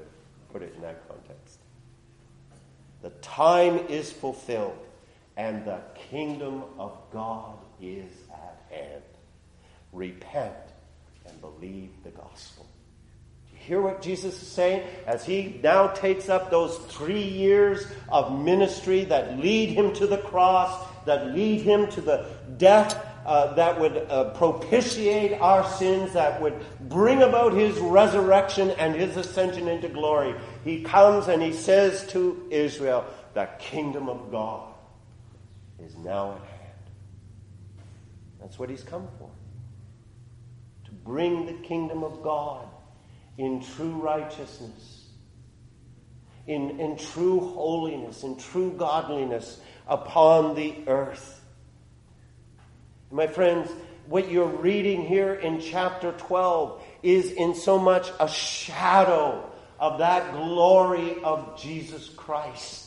put 0.54 0.62
it 0.62 0.74
in 0.76 0.82
that 0.82 1.06
context. 1.08 1.60
The 3.02 3.10
time 3.22 3.78
is 3.90 4.12
fulfilled 4.12 4.88
and 5.36 5.64
the 5.66 5.82
kingdom 6.10 6.64
of 6.80 6.98
God 7.12 7.58
is 7.80 8.12
at 8.32 8.64
hand. 8.70 9.04
Repent 9.94 10.56
believe 11.41 11.91
the 12.03 12.10
gospel. 12.10 12.65
Do 13.50 13.58
you 13.58 13.63
hear 13.63 13.82
what 13.82 14.01
Jesus 14.01 14.41
is 14.41 14.48
saying? 14.48 14.88
As 15.06 15.25
he 15.25 15.60
now 15.63 15.88
takes 15.88 16.29
up 16.29 16.50
those 16.50 16.77
three 16.89 17.24
years 17.24 17.88
of 18.10 18.39
ministry 18.39 19.06
that 19.06 19.39
lead 19.39 19.70
him 19.70 19.94
to 19.96 20.08
the 20.08 20.17
cross, 20.17 20.88
that 21.06 21.34
lead 21.34 21.62
him 21.62 21.88
to 21.91 22.01
the 22.01 22.25
death 22.58 23.03
uh, 23.27 23.53
that 23.56 23.77
would 23.77 23.98
uh, 24.10 24.29
propitiate 24.36 25.34
our 25.41 25.70
sins, 25.72 26.13
that 26.13 26.41
would 26.41 26.53
bring 26.88 27.22
about 27.22 27.51
his 27.51 27.77
resurrection 27.79 28.70
and 28.72 28.96
his 28.96 29.17
ascension 29.17 29.67
into 29.67 29.89
glory. 29.89 30.34
He 30.63 30.82
comes 30.82 31.27
and 31.27 31.44
he 31.44 31.51
says 31.51 32.08
to 32.08 32.48
Israel, 32.50 33.06
The 33.34 33.50
kingdom 33.60 34.08
of 34.08 34.32
God 34.32 34.74
is 35.84 35.98
now 35.98 36.36
at 36.36 36.38
hand. 36.38 36.74
That's 38.39 38.58
what 38.58 38.70
he's 38.70 38.84
come 38.84 39.10
for. 39.20 39.29
Bring 41.08 41.46
the 41.46 41.54
kingdom 41.54 42.04
of 42.04 42.22
God 42.22 42.68
in 43.38 43.64
true 43.64 43.94
righteousness, 43.94 45.06
in, 46.46 46.82
in 46.82 46.98
true 46.98 47.40
holiness, 47.40 48.24
in 48.24 48.36
true 48.36 48.72
godliness 48.72 49.58
upon 49.88 50.54
the 50.56 50.76
earth. 50.86 51.42
My 53.10 53.28
friends, 53.28 53.72
what 54.08 54.30
you're 54.30 54.48
reading 54.48 55.06
here 55.06 55.34
in 55.34 55.62
chapter 55.62 56.12
12 56.12 56.84
is 57.04 57.32
in 57.32 57.56
so 57.56 57.80
much 57.80 58.12
a 58.20 58.28
shadow 58.28 59.50
of 59.80 60.00
that 60.00 60.34
glory 60.34 61.24
of 61.24 61.58
Jesus 61.58 62.10
Christ. 62.10 62.86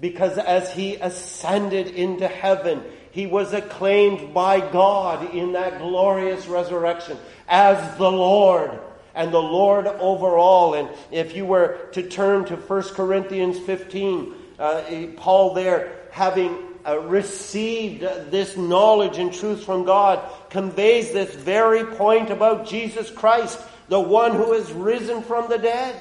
Because 0.00 0.38
as 0.38 0.72
he 0.72 0.96
ascended 0.96 1.86
into 1.86 2.26
heaven, 2.26 2.82
he 3.16 3.26
was 3.26 3.54
acclaimed 3.54 4.34
by 4.34 4.60
God 4.60 5.34
in 5.34 5.52
that 5.52 5.78
glorious 5.78 6.46
resurrection 6.48 7.16
as 7.48 7.96
the 7.96 8.12
Lord 8.12 8.78
and 9.14 9.32
the 9.32 9.40
Lord 9.40 9.86
over 9.86 10.36
all. 10.36 10.74
And 10.74 10.90
if 11.10 11.34
you 11.34 11.46
were 11.46 11.78
to 11.92 12.02
turn 12.02 12.44
to 12.44 12.56
1 12.56 12.82
Corinthians 12.92 13.58
15, 13.58 14.34
uh, 14.58 15.06
Paul 15.16 15.54
there 15.54 15.96
having 16.10 16.58
uh, 16.86 16.98
received 16.98 18.02
this 18.02 18.54
knowledge 18.58 19.16
and 19.16 19.32
truth 19.32 19.64
from 19.64 19.84
God 19.84 20.20
conveys 20.50 21.10
this 21.10 21.34
very 21.34 21.86
point 21.96 22.28
about 22.28 22.66
Jesus 22.66 23.10
Christ, 23.10 23.58
the 23.88 23.98
one 23.98 24.32
who 24.32 24.52
is 24.52 24.70
risen 24.72 25.22
from 25.22 25.48
the 25.48 25.56
dead. 25.56 25.96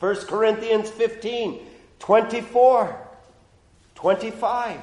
1 0.00 0.16
Corinthians 0.26 0.90
15, 0.90 1.60
24, 2.00 2.96
25. 3.94 4.82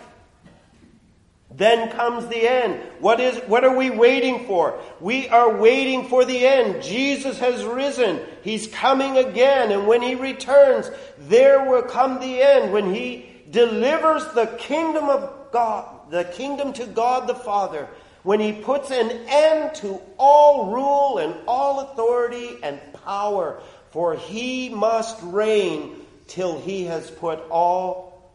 Then 1.52 1.90
comes 1.92 2.28
the 2.28 2.48
end. 2.48 2.80
What 3.00 3.20
is 3.20 3.38
what 3.48 3.64
are 3.64 3.76
we 3.76 3.90
waiting 3.90 4.46
for? 4.46 4.80
We 5.00 5.28
are 5.30 5.58
waiting 5.58 6.08
for 6.08 6.24
the 6.24 6.46
end. 6.46 6.84
Jesus 6.84 7.40
has 7.40 7.64
risen. 7.64 8.22
He's 8.44 8.68
coming 8.68 9.18
again 9.18 9.72
and 9.72 9.88
when 9.88 10.02
he 10.02 10.14
returns, 10.16 10.92
there 11.18 11.70
will 11.70 11.82
come 11.82 12.20
the 12.20 12.42
end 12.42 12.72
when 12.72 12.94
he 12.94 13.26
delivers 13.50 14.26
the 14.34 14.46
kingdom 14.60 15.10
of 15.10 15.52
God, 15.52 16.12
the 16.12 16.24
kingdom 16.24 16.72
to 16.74 16.86
God 16.86 17.28
the 17.28 17.36
Father, 17.36 17.88
when 18.22 18.40
he 18.40 18.54
puts 18.54 18.92
an 18.92 19.10
end 19.28 19.74
to 19.76 20.00
all 20.18 20.72
rule 20.72 21.18
and 21.18 21.34
all 21.48 21.80
authority 21.80 22.58
and 22.62 22.80
power, 23.06 23.60
for 23.90 24.16
he 24.16 24.70
must 24.70 25.18
reign 25.24 25.96
till 26.28 26.60
he 26.60 26.86
has 26.86 27.10
put 27.10 27.40
all 27.50 28.32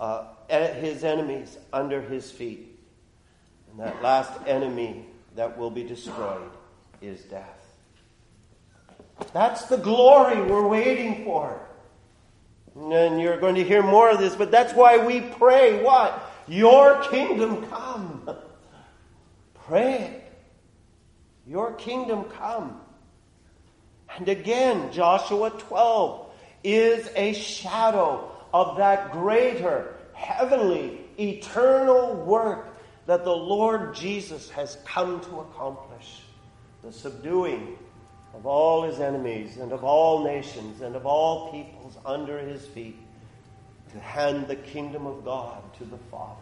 uh, 0.00 0.24
his 0.48 1.04
enemies 1.04 1.56
under 1.72 2.00
his 2.00 2.30
feet. 2.30 2.78
And 3.70 3.80
that 3.80 4.02
last 4.02 4.32
enemy 4.46 5.06
that 5.34 5.58
will 5.58 5.70
be 5.70 5.84
destroyed 5.84 6.50
is 7.00 7.20
death. 7.22 7.56
That's 9.32 9.66
the 9.66 9.76
glory 9.76 10.40
we're 10.42 10.66
waiting 10.66 11.24
for. 11.24 11.60
And 12.74 13.20
you're 13.20 13.38
going 13.38 13.54
to 13.54 13.64
hear 13.64 13.82
more 13.82 14.10
of 14.10 14.18
this, 14.18 14.34
but 14.34 14.50
that's 14.50 14.74
why 14.74 15.04
we 15.04 15.20
pray 15.20 15.82
what? 15.82 16.22
Your 16.46 17.02
kingdom 17.04 17.66
come. 17.68 18.30
Pray. 19.66 20.22
Your 21.46 21.72
kingdom 21.72 22.24
come. 22.24 22.80
And 24.16 24.28
again, 24.28 24.92
Joshua 24.92 25.50
12 25.50 26.30
is 26.64 27.08
a 27.16 27.32
shadow 27.32 28.30
of 28.52 28.78
that 28.78 29.12
greater, 29.12 29.95
heavenly, 30.16 30.98
eternal 31.18 32.14
work 32.14 32.68
that 33.06 33.24
the 33.24 33.36
Lord 33.36 33.94
Jesus 33.94 34.50
has 34.50 34.78
come 34.84 35.20
to 35.20 35.40
accomplish 35.40 36.22
the 36.82 36.92
subduing 36.92 37.78
of 38.34 38.46
all 38.46 38.82
his 38.82 38.98
enemies 39.00 39.58
and 39.58 39.72
of 39.72 39.84
all 39.84 40.24
nations 40.24 40.80
and 40.80 40.96
of 40.96 41.06
all 41.06 41.52
peoples 41.52 41.96
under 42.04 42.38
his 42.38 42.66
feet 42.66 42.96
to 43.92 44.00
hand 44.00 44.48
the 44.48 44.56
kingdom 44.56 45.06
of 45.06 45.24
God 45.24 45.62
to 45.78 45.84
the 45.84 45.98
Father 46.10 46.40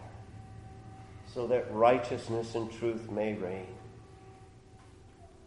so 1.26 1.46
that 1.48 1.72
righteousness 1.72 2.54
and 2.54 2.72
truth 2.72 3.10
may 3.10 3.34
reign. 3.34 3.66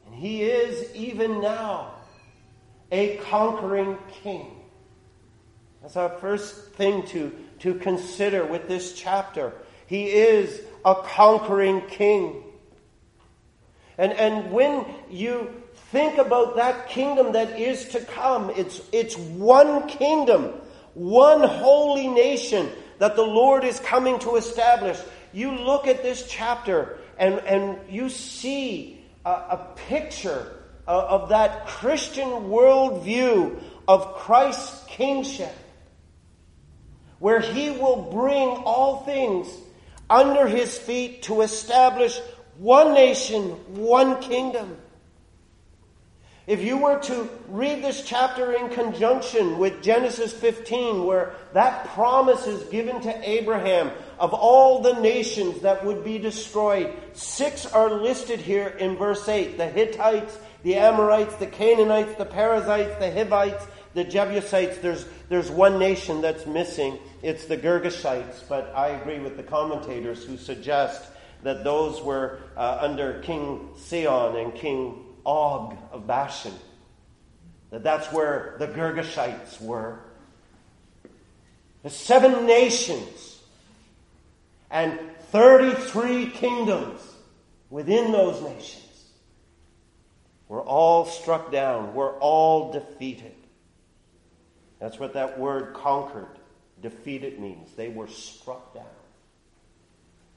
And 0.06 0.16
he 0.16 0.44
is 0.44 0.94
even 0.94 1.42
now 1.42 1.96
a 2.92 3.18
conquering 3.18 3.98
king. 4.24 4.52
That's 5.82 5.96
our 5.96 6.10
first 6.10 6.74
thing 6.74 7.06
to, 7.08 7.32
to 7.60 7.76
consider 7.76 8.46
with 8.46 8.68
this 8.68 8.94
chapter. 8.94 9.54
He 9.88 10.08
is 10.08 10.62
a 10.84 10.96
conquering 10.96 11.82
king. 11.88 12.44
And, 13.98 14.14
and 14.14 14.52
when 14.52 14.86
you 15.10 15.50
Think 15.92 16.18
about 16.18 16.58
that 16.58 16.90
kingdom 16.90 17.32
that 17.32 17.58
is 17.58 17.86
to 17.90 18.02
come. 18.02 18.50
It's, 18.50 18.82
it's 18.92 19.18
one 19.18 19.88
kingdom, 19.88 20.54
one 20.94 21.42
holy 21.44 22.10
nation 22.10 22.70
that 23.00 23.16
the 23.16 23.24
Lord 23.24 23.64
is 23.64 23.80
coming 23.80 24.20
to 24.20 24.36
establish. 24.36 25.00
You 25.32 25.52
look 25.52 25.88
at 25.88 26.04
this 26.04 26.28
chapter 26.28 26.98
and, 27.18 27.36
and 27.36 27.80
you 27.90 28.10
see 28.10 29.02
a, 29.26 29.30
a 29.30 29.68
picture 29.88 30.52
of, 30.86 31.22
of 31.24 31.30
that 31.30 31.68
Christian 31.68 32.28
worldview 32.28 33.58
of 33.88 34.14
Christ's 34.16 34.84
kingship, 34.88 35.56
where 37.20 37.40
he 37.40 37.72
will 37.72 38.10
bring 38.12 38.50
all 38.66 39.04
things 39.04 39.48
under 40.10 40.48
his 40.48 40.78
feet 40.78 41.24
to 41.24 41.42
establish 41.42 42.20
one 42.58 42.94
nation, 42.94 43.44
one 43.76 44.22
kingdom. 44.22 44.78
If 46.48 46.64
you 46.64 46.78
were 46.78 47.00
to 47.00 47.30
read 47.50 47.84
this 47.84 48.04
chapter 48.06 48.54
in 48.54 48.70
conjunction 48.70 49.58
with 49.58 49.84
Genesis 49.84 50.32
15, 50.32 51.06
where 51.06 51.34
that 51.52 51.88
promise 51.88 52.48
is 52.48 52.64
given 52.70 53.02
to 53.02 53.30
Abraham 53.30 53.92
of 54.18 54.34
all 54.34 54.82
the 54.82 54.94
nations 55.02 55.62
that 55.64 55.84
would 55.84 56.06
be 56.06 56.18
destroyed, 56.20 56.96
six 57.12 57.66
are 57.66 57.92
listed 57.92 58.40
here 58.40 58.68
in 58.68 58.96
verse 58.96 59.28
8 59.28 59.58
the 59.58 59.68
Hittites, 59.68 60.40
the 60.64 60.76
Amorites, 60.76 61.36
the 61.36 61.48
Canaanites, 61.48 62.16
the 62.16 62.26
Perizzites, 62.26 62.98
the 62.98 63.12
Hivites, 63.12 63.68
the 63.98 64.04
Jebusites. 64.04 64.78
There's, 64.78 65.06
there's 65.28 65.50
one 65.50 65.80
nation 65.80 66.22
that's 66.22 66.46
missing. 66.46 67.00
It's 67.24 67.46
the 67.46 67.58
Girgashites, 67.58 68.48
but 68.48 68.72
I 68.76 68.90
agree 68.90 69.18
with 69.18 69.38
the 69.38 69.44
commentators 69.44 70.24
who 70.24 70.38
suggest 70.38 71.02
that 71.42 71.64
those 71.64 72.00
were 72.04 72.42
uh, 72.56 72.78
under 72.80 73.20
King 73.22 73.70
Sihon 73.76 74.36
and 74.36 74.54
King 74.54 75.04
Og 75.26 75.76
of 75.92 76.06
Bashan. 76.06 76.54
That 77.72 77.84
that's 77.84 78.14
where 78.14 78.56
the 78.60 78.68
Girgashites 78.68 79.60
were. 79.60 80.00
The 81.82 81.90
seven 81.90 82.46
nations 82.46 83.42
and 84.70 85.00
33 85.32 86.30
kingdoms 86.30 87.02
within 87.72 88.12
those 88.12 88.44
nations 88.44 88.84
were 90.48 90.62
all 90.62 91.06
struck 91.06 91.52
down, 91.52 91.96
were 91.96 92.14
all 92.20 92.72
defeated. 92.72 93.34
That's 94.80 95.00
what 95.00 95.14
that 95.14 95.40
word 95.40 95.74
conquered, 95.74 96.38
defeated 96.82 97.40
means. 97.40 97.72
They 97.76 97.90
were 97.90 98.08
struck 98.08 98.74
down. 98.74 98.86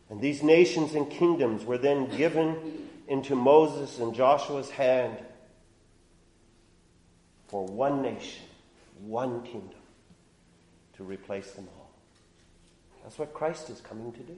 And 0.09 0.21
these 0.21 0.43
nations 0.43 0.95
and 0.95 1.09
kingdoms 1.11 1.65
were 1.65 1.79
then 1.79 2.07
given 2.17 2.89
into 3.07 3.35
Moses 3.35 3.99
and 3.99 4.15
Joshua's 4.15 4.71
hand 4.71 5.17
for 7.49 7.67
one 7.67 8.03
nation, 8.03 8.45
one 9.01 9.43
kingdom 9.43 9.79
to 10.97 11.05
replace 11.05 11.51
them 11.53 11.69
all. 11.77 11.91
That's 13.03 13.19
what 13.19 13.33
Christ 13.35 13.71
is 13.71 13.81
coming 13.81 14.13
to 14.13 14.21
do. 14.21 14.37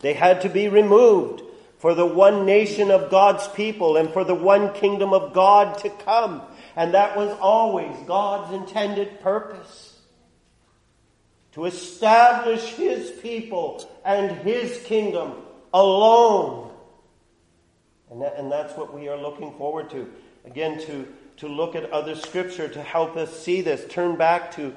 They 0.00 0.14
had 0.14 0.40
to 0.42 0.48
be 0.48 0.68
removed 0.68 1.42
for 1.78 1.94
the 1.94 2.06
one 2.06 2.46
nation 2.46 2.90
of 2.90 3.10
God's 3.10 3.46
people 3.48 3.96
and 3.96 4.10
for 4.10 4.24
the 4.24 4.34
one 4.34 4.72
kingdom 4.74 5.12
of 5.12 5.32
God 5.32 5.78
to 5.78 5.90
come. 5.90 6.42
And 6.76 6.94
that 6.94 7.16
was 7.16 7.36
always 7.40 7.96
God's 8.06 8.54
intended 8.54 9.20
purpose. 9.20 9.98
To 11.52 11.64
establish 11.64 12.64
His 12.74 13.10
people 13.10 13.88
and 14.04 14.30
His 14.38 14.80
kingdom 14.84 15.34
alone 15.74 16.70
and, 18.10 18.22
that, 18.22 18.36
and 18.36 18.50
that's 18.50 18.76
what 18.76 18.92
we 18.92 19.08
are 19.08 19.16
looking 19.16 19.52
forward 19.54 19.90
to. 19.90 20.10
again 20.44 20.80
to, 20.86 21.06
to 21.38 21.48
look 21.48 21.76
at 21.76 21.90
other 21.90 22.16
scripture 22.16 22.68
to 22.68 22.82
help 22.82 23.16
us 23.16 23.40
see 23.40 23.60
this. 23.60 23.84
Turn 23.88 24.16
back 24.16 24.52
to 24.56 24.74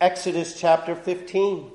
Exodus 0.00 0.58
chapter 0.58 0.94
15. 0.94 1.70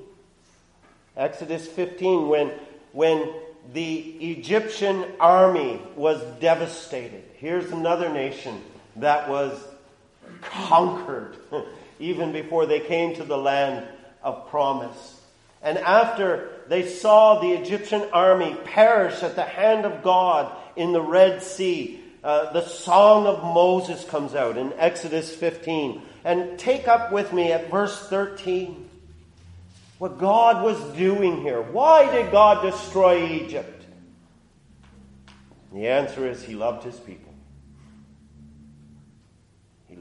Exodus 1.15 1.65
15, 1.65 2.27
when, 2.27 2.51
when 2.91 3.33
the 3.73 3.95
Egyptian 3.95 5.05
army 5.19 5.81
was 5.95 6.21
devastated. 6.41 7.23
Here's 7.37 7.71
another 7.71 8.09
nation 8.09 8.61
that 8.97 9.29
was 9.29 9.59
conquered 10.41 11.35
even 11.99 12.31
before 12.31 12.65
they 12.65 12.79
came 12.79 13.15
to 13.15 13.23
the 13.23 13.37
land 13.37 13.87
of 14.23 14.49
promise. 14.49 15.19
And 15.61 15.77
after 15.77 16.49
they 16.67 16.87
saw 16.87 17.39
the 17.39 17.51
Egyptian 17.51 18.07
army 18.13 18.55
perish 18.65 19.23
at 19.23 19.35
the 19.35 19.43
hand 19.43 19.85
of 19.85 20.03
God 20.03 20.55
in 20.75 20.93
the 20.93 21.01
Red 21.01 21.41
Sea, 21.41 21.99
uh, 22.23 22.51
the 22.53 22.65
song 22.65 23.27
of 23.27 23.43
Moses 23.43 24.03
comes 24.05 24.35
out 24.35 24.57
in 24.57 24.73
Exodus 24.73 25.33
15. 25.33 26.01
And 26.23 26.57
take 26.57 26.87
up 26.87 27.11
with 27.11 27.31
me 27.33 27.51
at 27.51 27.69
verse 27.69 28.09
13 28.09 28.89
what 29.99 30.17
God 30.17 30.63
was 30.63 30.79
doing 30.97 31.41
here. 31.41 31.61
Why 31.61 32.11
did 32.11 32.31
God 32.31 32.69
destroy 32.69 33.27
Egypt? 33.27 33.71
the 35.71 35.87
answer 35.87 36.27
is 36.27 36.41
He 36.41 36.55
loved 36.55 36.83
His 36.83 36.99
people. 36.99 37.24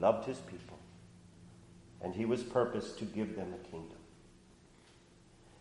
Loved 0.04 0.26
His 0.26 0.36
people. 0.36 0.78
And 2.02 2.14
He 2.14 2.26
was 2.26 2.42
purposed 2.42 2.98
to 2.98 3.06
give 3.06 3.36
them 3.36 3.54
a 3.54 3.68
kingdom. 3.70 3.96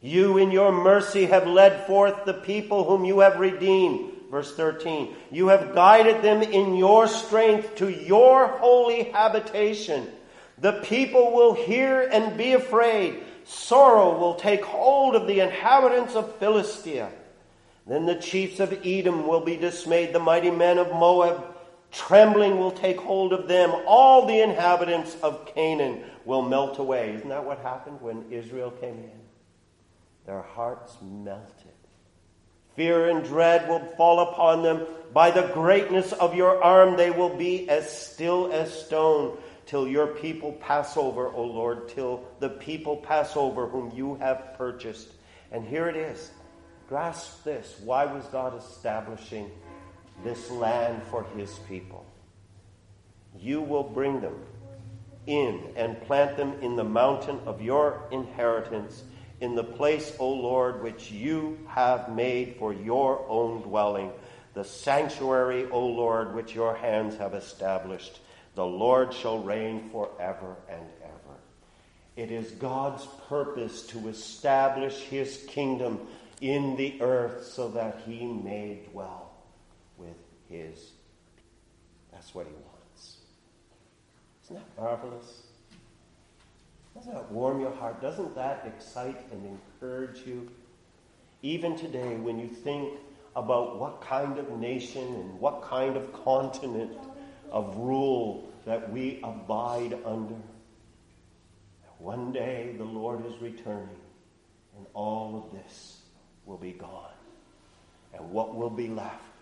You, 0.01 0.37
in 0.37 0.51
your 0.51 0.73
mercy, 0.73 1.27
have 1.27 1.47
led 1.47 1.87
forth 1.87 2.25
the 2.25 2.33
people 2.33 2.83
whom 2.83 3.05
you 3.05 3.19
have 3.19 3.39
redeemed. 3.39 4.11
Verse 4.29 4.53
13. 4.53 5.15
You 5.31 5.47
have 5.47 5.73
guided 5.73 6.21
them 6.21 6.41
in 6.41 6.75
your 6.75 7.07
strength 7.07 7.77
to 7.77 7.87
your 7.87 8.47
holy 8.47 9.03
habitation. 9.03 10.09
The 10.57 10.73
people 10.73 11.31
will 11.31 11.53
hear 11.53 12.01
and 12.01 12.37
be 12.37 12.51
afraid. 12.51 13.23
Sorrow 13.45 14.19
will 14.19 14.35
take 14.35 14.65
hold 14.65 15.15
of 15.15 15.25
the 15.25 15.39
inhabitants 15.39 16.15
of 16.15 16.35
Philistia. 16.35 17.09
Then 17.87 18.05
the 18.05 18.15
chiefs 18.15 18.59
of 18.59 18.85
Edom 18.85 19.25
will 19.25 19.39
be 19.39 19.55
dismayed, 19.55 20.11
the 20.11 20.19
mighty 20.19 20.51
men 20.51 20.79
of 20.79 20.89
Moab. 20.89 21.52
Trembling 21.93 22.57
will 22.57 22.71
take 22.71 22.99
hold 22.99 23.33
of 23.33 23.47
them. 23.47 23.71
All 23.85 24.25
the 24.25 24.41
inhabitants 24.41 25.15
of 25.21 25.45
Canaan 25.53 26.03
will 26.25 26.41
melt 26.41 26.79
away. 26.79 27.13
Isn't 27.13 27.29
that 27.29 27.45
what 27.45 27.59
happened 27.59 28.01
when 28.01 28.31
Israel 28.31 28.71
came 28.71 28.97
in? 28.97 29.21
Their 30.25 30.41
hearts 30.41 30.97
melted. 31.01 31.71
Fear 32.75 33.09
and 33.09 33.23
dread 33.23 33.69
will 33.69 33.85
fall 33.95 34.31
upon 34.31 34.63
them. 34.63 34.87
By 35.13 35.29
the 35.29 35.51
greatness 35.53 36.11
of 36.13 36.35
your 36.35 36.63
arm, 36.63 36.97
they 36.97 37.11
will 37.11 37.37
be 37.37 37.69
as 37.69 37.95
still 37.95 38.51
as 38.51 38.73
stone 38.73 39.37
till 39.67 39.87
your 39.87 40.07
people 40.07 40.53
pass 40.53 40.97
over, 40.97 41.27
O 41.27 41.43
Lord, 41.43 41.89
till 41.89 42.23
the 42.39 42.49
people 42.49 42.97
pass 42.97 43.37
over 43.37 43.67
whom 43.67 43.91
you 43.95 44.15
have 44.15 44.55
purchased. 44.57 45.09
And 45.51 45.63
here 45.63 45.87
it 45.87 45.95
is. 45.95 46.31
Grasp 46.89 47.43
this. 47.43 47.79
Why 47.83 48.05
was 48.05 48.25
God 48.25 48.57
establishing 48.57 49.51
this 50.23 50.49
land 50.51 51.01
for 51.09 51.25
his 51.35 51.59
people? 51.67 52.05
You 53.39 53.61
will 53.61 53.83
bring 53.83 54.21
them 54.21 54.39
in 55.25 55.73
and 55.75 56.01
plant 56.01 56.37
them 56.37 56.53
in 56.61 56.75
the 56.75 56.83
mountain 56.83 57.39
of 57.45 57.61
your 57.61 58.03
inheritance 58.11 59.03
in 59.41 59.55
the 59.55 59.63
place, 59.63 60.13
O 60.19 60.29
Lord, 60.29 60.83
which 60.83 61.11
you 61.11 61.59
have 61.67 62.13
made 62.13 62.55
for 62.57 62.73
your 62.73 63.25
own 63.27 63.61
dwelling, 63.61 64.11
the 64.53 64.63
sanctuary, 64.63 65.65
O 65.69 65.85
Lord, 65.85 66.35
which 66.35 66.53
your 66.53 66.75
hands 66.75 67.17
have 67.17 67.33
established. 67.33 68.19
The 68.55 68.65
Lord 68.65 69.13
shall 69.13 69.39
reign 69.39 69.89
forever 69.91 70.55
and 70.69 70.85
ever. 71.03 71.35
It 72.15 72.31
is 72.31 72.51
God's 72.51 73.05
purpose 73.27 73.87
to 73.87 74.07
establish 74.07 74.99
his 74.99 75.43
kingdom 75.47 75.99
in 76.39 76.75
the 76.75 77.01
earth 77.01 77.45
so 77.47 77.69
that 77.69 78.03
he 78.05 78.25
may 78.25 78.81
dwell 78.91 79.22
his. 80.53 80.91
That's 82.11 82.33
what 82.35 82.45
he 82.45 82.53
wants. 82.53 83.17
Isn't 84.45 84.57
that 84.57 84.81
marvelous? 84.81 85.43
Doesn't 86.95 87.13
that 87.13 87.31
warm 87.31 87.59
your 87.59 87.71
heart? 87.71 88.01
Doesn't 88.01 88.35
that 88.35 88.65
excite 88.67 89.19
and 89.31 89.45
encourage 89.45 90.27
you? 90.27 90.49
Even 91.41 91.75
today, 91.75 92.15
when 92.15 92.39
you 92.39 92.47
think 92.47 92.93
about 93.35 93.79
what 93.79 93.99
kind 93.99 94.37
of 94.37 94.49
nation 94.59 95.01
and 95.01 95.39
what 95.39 95.63
kind 95.63 95.97
of 95.97 96.13
continent 96.13 96.91
of 97.51 97.75
rule 97.77 98.47
that 98.65 98.91
we 98.91 99.19
abide 99.23 99.97
under, 100.05 100.35
one 101.97 102.31
day 102.31 102.75
the 102.77 102.83
Lord 102.83 103.25
is 103.25 103.41
returning 103.41 104.03
and 104.77 104.85
all 104.93 105.43
of 105.43 105.57
this 105.57 105.99
will 106.45 106.57
be 106.57 106.73
gone. 106.73 107.11
And 108.13 108.29
what 108.29 108.55
will 108.55 108.69
be 108.69 108.87
left 108.87 109.32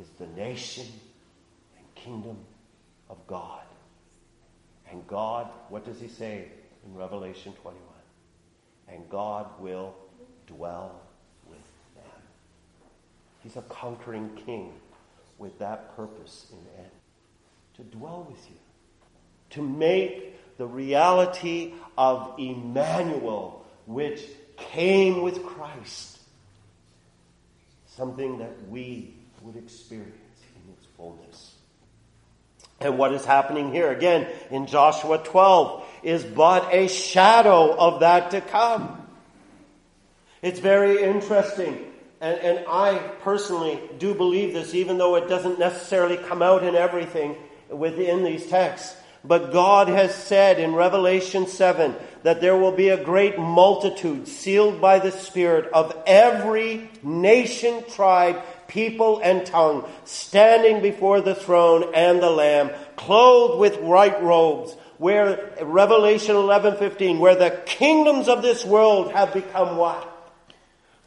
is 0.00 0.08
the 0.18 0.26
nation 0.40 0.86
and 1.78 1.94
kingdom 1.94 2.36
of 3.08 3.16
God. 3.26 3.62
And 4.90 5.06
God, 5.06 5.48
what 5.68 5.84
does 5.84 6.00
he 6.00 6.08
say 6.08 6.46
in 6.84 6.94
Revelation 6.94 7.52
21? 7.62 7.82
And 8.88 9.08
God 9.10 9.46
will 9.58 9.94
dwell 10.46 11.00
with 11.48 11.58
them. 11.94 12.22
He's 13.42 13.56
a 13.56 13.62
conquering 13.62 14.30
king 14.46 14.72
with 15.38 15.58
that 15.58 15.96
purpose 15.96 16.46
in 16.52 16.58
end 16.82 16.90
to 17.76 17.82
dwell 17.96 18.26
with 18.28 18.48
you, 18.48 18.56
to 19.50 19.62
make 19.62 20.56
the 20.56 20.66
reality 20.66 21.74
of 21.98 22.34
Emmanuel, 22.38 23.64
which 23.86 24.22
came 24.56 25.22
with 25.22 25.44
Christ, 25.44 26.18
something 27.86 28.38
that 28.38 28.68
we 28.68 29.14
would 29.46 29.56
experience 29.56 30.40
in 30.56 30.72
its 30.72 30.86
fullness. 30.96 31.54
And 32.80 32.98
what 32.98 33.12
is 33.12 33.24
happening 33.24 33.72
here 33.72 33.92
again 33.92 34.26
in 34.50 34.66
Joshua 34.66 35.18
12 35.18 35.84
is 36.02 36.24
but 36.24 36.74
a 36.74 36.88
shadow 36.88 37.72
of 37.72 38.00
that 38.00 38.32
to 38.32 38.40
come. 38.40 39.06
It's 40.42 40.58
very 40.58 41.00
interesting. 41.00 41.92
And, 42.20 42.38
and 42.40 42.66
I 42.68 42.98
personally 43.20 43.80
do 43.98 44.14
believe 44.14 44.52
this, 44.52 44.74
even 44.74 44.98
though 44.98 45.14
it 45.14 45.28
doesn't 45.28 45.60
necessarily 45.60 46.16
come 46.16 46.42
out 46.42 46.64
in 46.64 46.74
everything 46.74 47.36
within 47.70 48.24
these 48.24 48.46
texts. 48.46 48.96
But 49.24 49.52
God 49.52 49.88
has 49.88 50.14
said 50.14 50.58
in 50.58 50.74
Revelation 50.74 51.46
7 51.46 51.94
that 52.24 52.40
there 52.40 52.56
will 52.56 52.72
be 52.72 52.88
a 52.88 53.02
great 53.02 53.38
multitude 53.38 54.26
sealed 54.28 54.80
by 54.80 54.98
the 54.98 55.10
Spirit 55.12 55.70
of 55.72 55.96
every 56.06 56.90
nation, 57.02 57.84
tribe, 57.90 58.42
people, 58.68 59.20
and 59.22 59.46
tongue 59.46 59.88
standing 60.04 60.82
before 60.82 61.20
the 61.20 61.34
throne 61.34 61.92
and 61.94 62.22
the 62.22 62.30
Lamb, 62.30 62.70
clothed 62.96 63.58
with 63.58 63.80
white 63.80 64.22
robes, 64.22 64.74
where 64.98 65.52
Revelation 65.60 66.36
11:15 66.36 67.18
where 67.18 67.34
the 67.34 67.62
kingdoms 67.66 68.28
of 68.28 68.42
this 68.42 68.64
world 68.64 69.12
have 69.12 69.32
become 69.32 69.76
what? 69.76 70.06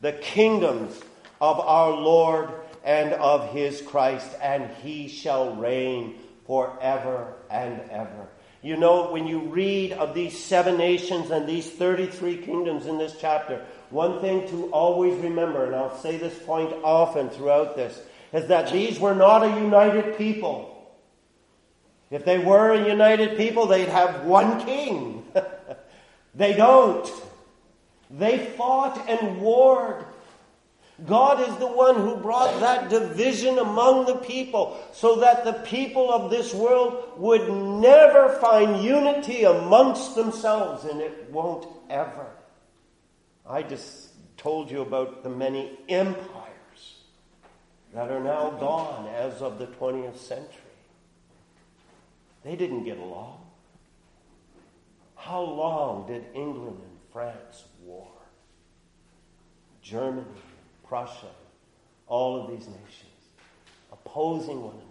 The 0.01 0.13
kingdoms 0.13 0.99
of 1.41 1.59
our 1.59 1.91
Lord 1.91 2.49
and 2.83 3.13
of 3.13 3.51
his 3.51 3.81
Christ, 3.81 4.29
and 4.41 4.69
he 4.81 5.07
shall 5.07 5.55
reign 5.55 6.15
forever 6.45 7.33
and 7.49 7.81
ever. 7.91 8.27
You 8.61 8.75
know, 8.75 9.11
when 9.11 9.25
you 9.27 9.39
read 9.39 9.93
of 9.93 10.13
these 10.13 10.37
seven 10.37 10.77
nations 10.77 11.31
and 11.31 11.47
these 11.47 11.69
33 11.69 12.37
kingdoms 12.37 12.87
in 12.87 12.97
this 12.97 13.15
chapter, 13.19 13.65
one 13.89 14.21
thing 14.21 14.47
to 14.49 14.71
always 14.71 15.15
remember, 15.21 15.65
and 15.65 15.75
I'll 15.75 15.97
say 15.97 16.17
this 16.17 16.37
point 16.39 16.71
often 16.83 17.29
throughout 17.29 17.75
this, 17.75 17.99
is 18.31 18.47
that 18.47 18.71
these 18.71 18.99
were 18.99 19.15
not 19.15 19.43
a 19.43 19.61
united 19.61 20.17
people. 20.17 20.75
If 22.11 22.25
they 22.25 22.39
were 22.39 22.71
a 22.71 22.87
united 22.87 23.37
people, 23.37 23.65
they'd 23.65 23.87
have 23.87 24.25
one 24.25 24.63
king. 24.65 25.25
they 26.35 26.53
don't. 26.53 27.11
They 28.11 28.37
fought 28.37 29.07
and 29.07 29.41
warred. 29.41 30.05
God 31.05 31.47
is 31.47 31.55
the 31.57 31.67
one 31.67 31.95
who 31.95 32.17
brought 32.17 32.59
that 32.59 32.89
division 32.89 33.57
among 33.57 34.05
the 34.05 34.15
people 34.15 34.77
so 34.91 35.17
that 35.21 35.45
the 35.45 35.53
people 35.53 36.11
of 36.11 36.29
this 36.29 36.53
world 36.53 37.13
would 37.17 37.47
never 37.81 38.29
find 38.39 38.83
unity 38.83 39.45
amongst 39.45 40.15
themselves, 40.15 40.83
and 40.85 40.99
it 40.99 41.29
won't 41.31 41.67
ever. 41.89 42.27
I 43.49 43.63
just 43.63 44.09
told 44.37 44.69
you 44.69 44.81
about 44.81 45.23
the 45.23 45.29
many 45.29 45.71
empires 45.89 46.99
that 47.95 48.11
are 48.11 48.19
now 48.19 48.51
gone 48.51 49.07
as 49.07 49.41
of 49.41 49.57
the 49.57 49.65
20th 49.65 50.17
century. 50.17 50.53
They 52.43 52.55
didn't 52.55 52.83
get 52.83 52.99
along. 52.99 53.41
How 55.15 55.41
long 55.41 56.05
did 56.05 56.23
England 56.35 56.77
and 56.81 56.97
France 57.11 57.63
war? 57.83 58.07
Germany 59.81 60.27
Prussia, 60.87 61.33
all 62.05 62.41
of 62.41 62.51
these 62.51 62.67
nations, 62.67 63.23
opposing 63.91 64.61
one 64.61 64.75
another. 64.75 64.85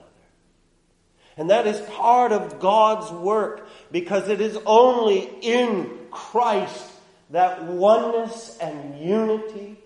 And 1.36 1.50
that 1.50 1.68
is 1.68 1.80
part 1.90 2.32
of 2.32 2.58
God's 2.58 3.12
work 3.12 3.68
because 3.92 4.28
it 4.28 4.40
is 4.40 4.58
only 4.66 5.30
in 5.42 6.08
Christ 6.10 6.92
that 7.30 7.64
oneness 7.64 8.56
and 8.60 8.98
unity 8.98 9.76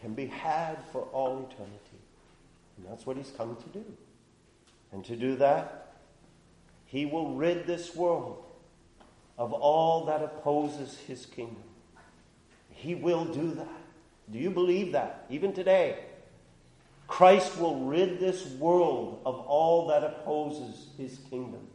can 0.00 0.14
be 0.14 0.26
had 0.26 0.76
for 0.92 1.02
all 1.12 1.48
eternity. 1.50 1.80
And 2.76 2.86
that's 2.86 3.06
what 3.06 3.16
he's 3.16 3.30
come 3.36 3.56
to 3.56 3.78
do. 3.78 3.84
And 4.92 5.04
to 5.06 5.16
do 5.16 5.36
that, 5.36 5.94
he 6.86 7.06
will 7.06 7.34
rid 7.34 7.66
this 7.66 7.94
world 7.96 8.44
of 9.38 9.52
all 9.52 10.04
that 10.06 10.22
opposes 10.22 10.96
his 11.06 11.26
kingdom. 11.26 11.62
He 12.70 12.94
will 12.94 13.24
do 13.24 13.52
that. 13.54 13.80
Do 14.30 14.38
you 14.38 14.50
believe 14.50 14.92
that? 14.92 15.26
Even 15.30 15.52
today, 15.52 15.98
Christ 17.08 17.58
will 17.58 17.80
rid 17.80 18.20
this 18.20 18.46
world 18.46 19.20
of 19.26 19.36
all 19.40 19.88
that 19.88 20.04
opposes 20.04 20.88
his 20.96 21.18
kingdom. 21.30 21.66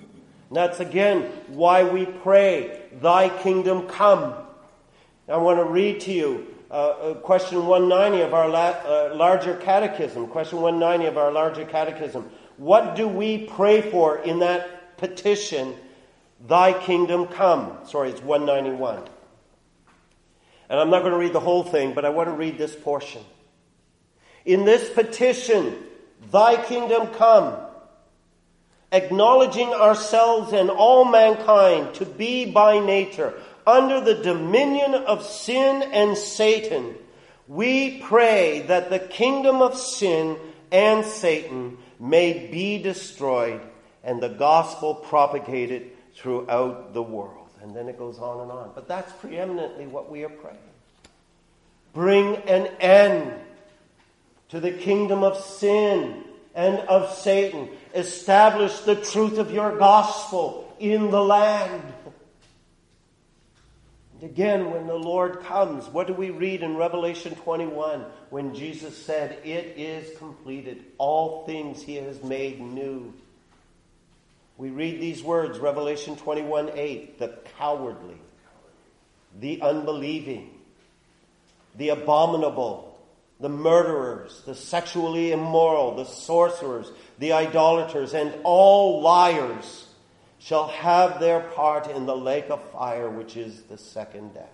And 0.00 0.56
that's 0.56 0.80
again 0.80 1.22
why 1.48 1.84
we 1.84 2.06
pray, 2.06 2.82
Thy 3.00 3.28
kingdom 3.28 3.86
come. 3.88 4.34
I 5.28 5.36
want 5.38 5.58
to 5.58 5.64
read 5.64 6.00
to 6.02 6.12
you 6.12 6.54
uh, 6.70 6.74
uh, 6.74 7.14
question 7.14 7.66
190 7.66 8.22
of 8.22 8.34
our 8.34 8.48
la- 8.48 8.80
uh, 8.84 9.12
larger 9.14 9.56
catechism. 9.56 10.26
Question 10.26 10.60
190 10.60 11.06
of 11.06 11.16
our 11.16 11.30
larger 11.30 11.64
catechism. 11.64 12.30
What 12.56 12.96
do 12.96 13.08
we 13.08 13.46
pray 13.46 13.80
for 13.80 14.18
in 14.18 14.40
that 14.40 14.96
petition, 14.96 15.74
Thy 16.46 16.72
kingdom 16.72 17.26
come? 17.26 17.78
Sorry, 17.86 18.10
it's 18.10 18.22
191. 18.22 19.02
And 20.68 20.80
I'm 20.80 20.90
not 20.90 21.00
going 21.00 21.12
to 21.12 21.18
read 21.18 21.32
the 21.32 21.40
whole 21.40 21.62
thing, 21.62 21.94
but 21.94 22.04
I 22.04 22.08
want 22.08 22.28
to 22.28 22.34
read 22.34 22.58
this 22.58 22.74
portion. 22.74 23.22
In 24.44 24.64
this 24.64 24.90
petition, 24.90 25.76
Thy 26.30 26.62
kingdom 26.62 27.08
come, 27.14 27.56
acknowledging 28.94 29.68
ourselves 29.74 30.52
and 30.52 30.70
all 30.70 31.04
mankind 31.04 31.94
to 31.94 32.06
be 32.06 32.50
by 32.50 32.78
nature 32.78 33.34
under 33.66 34.00
the 34.00 34.14
dominion 34.14 34.94
of 34.94 35.26
sin 35.26 35.82
and 35.82 36.16
Satan, 36.16 36.94
we 37.48 38.00
pray 38.02 38.60
that 38.68 38.90
the 38.90 38.98
kingdom 38.98 39.60
of 39.62 39.76
sin 39.76 40.36
and 40.70 41.04
Satan 41.04 41.78
may 41.98 42.48
be 42.50 42.78
destroyed 42.78 43.60
and 44.02 44.22
the 44.22 44.28
gospel 44.28 44.94
propagated 44.94 45.90
throughout 46.14 46.92
the 46.92 47.02
world. 47.02 47.48
And 47.62 47.74
then 47.74 47.88
it 47.88 47.98
goes 47.98 48.18
on 48.18 48.40
and 48.42 48.50
on. 48.50 48.72
But 48.74 48.86
that's 48.86 49.12
preeminently 49.14 49.86
what 49.86 50.10
we 50.10 50.24
are 50.24 50.28
praying. 50.28 50.58
Bring 51.94 52.36
an 52.36 52.66
end 52.80 53.32
to 54.50 54.60
the 54.60 54.72
kingdom 54.72 55.22
of 55.22 55.42
sin 55.42 56.23
and 56.54 56.78
of 56.80 57.12
Satan. 57.18 57.68
Establish 57.94 58.80
the 58.80 58.96
truth 58.96 59.38
of 59.38 59.50
your 59.50 59.76
gospel 59.76 60.72
in 60.78 61.10
the 61.10 61.22
land. 61.22 61.82
And 64.14 64.30
again, 64.30 64.70
when 64.70 64.86
the 64.86 64.94
Lord 64.94 65.40
comes, 65.40 65.86
what 65.88 66.06
do 66.06 66.14
we 66.14 66.30
read 66.30 66.62
in 66.62 66.76
Revelation 66.76 67.34
21 67.34 68.04
when 68.30 68.54
Jesus 68.54 68.96
said, 68.96 69.38
It 69.44 69.74
is 69.76 70.16
completed. 70.18 70.84
All 70.98 71.44
things 71.46 71.82
he 71.82 71.96
has 71.96 72.22
made 72.22 72.60
new. 72.60 73.12
We 74.56 74.70
read 74.70 75.00
these 75.00 75.22
words, 75.22 75.58
Revelation 75.58 76.16
21 76.16 76.70
8, 76.74 77.18
the 77.18 77.36
cowardly, 77.58 78.18
the 79.40 79.60
unbelieving, 79.60 80.50
the 81.76 81.88
abominable, 81.88 82.93
the 83.44 83.50
murderers, 83.50 84.40
the 84.46 84.54
sexually 84.54 85.30
immoral, 85.30 85.94
the 85.96 86.06
sorcerers, 86.06 86.90
the 87.18 87.34
idolaters, 87.34 88.14
and 88.14 88.32
all 88.42 89.02
liars 89.02 89.86
shall 90.38 90.68
have 90.68 91.20
their 91.20 91.40
part 91.40 91.90
in 91.90 92.06
the 92.06 92.16
lake 92.16 92.46
of 92.48 92.70
fire, 92.70 93.10
which 93.10 93.36
is 93.36 93.60
the 93.64 93.76
second 93.76 94.32
death. 94.32 94.48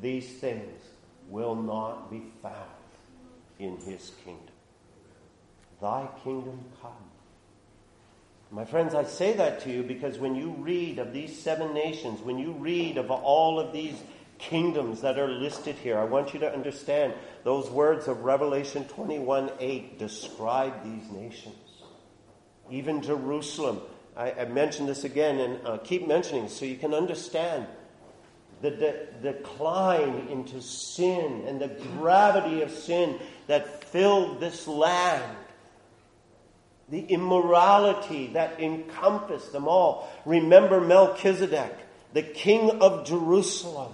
These 0.00 0.26
things 0.38 0.82
will 1.28 1.54
not 1.54 2.10
be 2.10 2.22
found 2.40 2.54
in 3.58 3.76
his 3.76 4.12
kingdom. 4.24 4.54
Thy 5.82 6.08
kingdom 6.24 6.64
come. 6.80 6.92
My 8.50 8.64
friends, 8.64 8.94
I 8.94 9.04
say 9.04 9.34
that 9.34 9.60
to 9.64 9.70
you 9.70 9.82
because 9.82 10.16
when 10.16 10.34
you 10.34 10.52
read 10.52 10.98
of 10.98 11.12
these 11.12 11.38
seven 11.38 11.74
nations, 11.74 12.22
when 12.22 12.38
you 12.38 12.52
read 12.52 12.96
of 12.96 13.10
all 13.10 13.60
of 13.60 13.74
these 13.74 13.96
kingdoms 14.48 15.00
that 15.02 15.18
are 15.18 15.28
listed 15.28 15.76
here, 15.76 15.98
I 15.98 16.04
want 16.04 16.34
you 16.34 16.40
to 16.40 16.52
understand 16.52 17.14
those 17.44 17.70
words 17.70 18.08
of 18.08 18.24
Revelation 18.24 18.84
21 18.84 19.50
8 19.58 19.98
describe 19.98 20.84
these 20.84 21.10
nations. 21.10 21.54
Even 22.70 23.02
Jerusalem 23.02 23.80
I, 24.16 24.32
I 24.32 24.44
mention 24.46 24.86
this 24.86 25.04
again 25.04 25.40
and 25.40 25.66
uh, 25.66 25.78
keep 25.78 26.06
mentioning 26.06 26.48
so 26.48 26.64
you 26.64 26.76
can 26.76 26.94
understand 26.94 27.66
the 28.62 28.70
de- 28.70 29.06
decline 29.22 30.28
into 30.30 30.62
sin 30.62 31.44
and 31.46 31.60
the 31.60 31.68
gravity 31.68 32.62
of 32.62 32.70
sin 32.70 33.18
that 33.48 33.84
filled 33.84 34.40
this 34.40 34.66
land. 34.68 35.36
The 36.88 37.00
immorality 37.00 38.28
that 38.34 38.60
encompassed 38.60 39.52
them 39.52 39.66
all. 39.66 40.08
Remember 40.24 40.80
Melchizedek, 40.80 41.74
the 42.12 42.22
king 42.22 42.70
of 42.82 43.06
Jerusalem, 43.06 43.92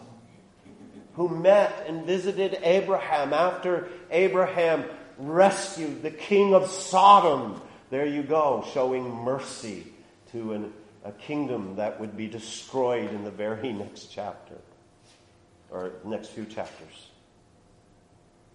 who 1.14 1.29
met 1.29 1.85
and 1.87 2.05
visited 2.05 2.59
Abraham 2.62 3.33
after 3.33 3.88
Abraham 4.11 4.85
rescued 5.18 6.03
the 6.03 6.11
king 6.11 6.55
of 6.55 6.70
Sodom. 6.70 7.61
There 7.90 8.07
you 8.07 8.23
go, 8.23 8.64
showing 8.73 9.11
mercy 9.11 9.87
to 10.33 10.53
an, 10.53 10.73
a 11.05 11.12
kingdom 11.12 11.77
that 11.77 12.01
would 12.01 12.16
be 12.16 12.27
destroyed 12.27 13.12
in 13.12 13.25
the 13.25 13.31
very 13.31 13.73
next 13.73 14.07
chapter, 14.07 14.57
or 15.70 15.92
next 16.05 16.29
few 16.29 16.44
chapters. 16.44 17.09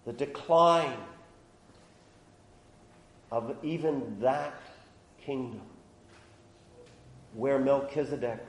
The 0.04 0.12
decline 0.12 0.96
of 3.30 3.56
even 3.62 4.20
that 4.20 4.54
kingdom, 5.20 5.60
where 7.34 7.58
Melchizedek 7.58 8.40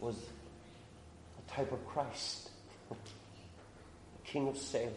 was 0.00 0.16
a 0.16 1.50
type 1.50 1.72
of 1.72 1.86
Christ, 1.86 2.47
king 4.24 4.48
of 4.48 4.56
Salem. 4.56 4.92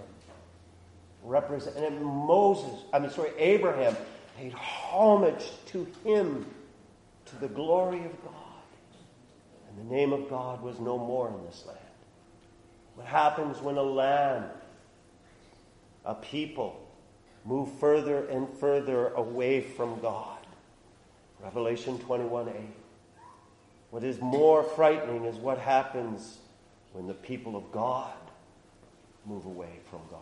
Represented 1.24 2.02
Moses, 2.02 2.84
I 2.92 3.00
mean, 3.00 3.12
sorry, 3.12 3.32
Abraham 3.38 3.96
paid 4.38 4.54
homage 4.54 5.46
to 5.68 5.88
him 6.04 6.46
to 7.26 7.36
the 7.38 7.48
glory 7.48 8.00
of 8.00 8.24
God. 8.24 8.34
And 9.70 9.90
the 9.90 9.96
name 9.96 10.14
of 10.14 10.30
God 10.30 10.62
was 10.62 10.80
no 10.80 10.98
more 10.98 11.30
in 11.30 11.46
this 11.46 11.64
land. 11.66 11.78
What 12.96 13.06
happens 13.08 13.62
when 13.62 13.78
a 13.78 13.84
land, 13.84 14.46
a 16.06 16.16
people, 16.16 16.88
move 17.46 17.72
further 17.80 18.26
and 18.28 18.50
further 18.58 19.10
away 19.10 19.62
from 19.62 20.00
God? 20.02 20.40
Revelation 21.42 22.00
21 22.00 22.50
8. 22.50 22.56
What 23.92 24.04
is 24.04 24.20
more 24.20 24.64
frightening 24.64 25.26
is 25.26 25.36
what 25.38 25.58
happens 25.58 26.41
when 26.94 27.08
the 27.08 27.14
people 27.14 27.56
of 27.56 27.72
God 27.72 28.14
move 29.26 29.46
away 29.46 29.80
from 29.90 30.02
God. 30.10 30.20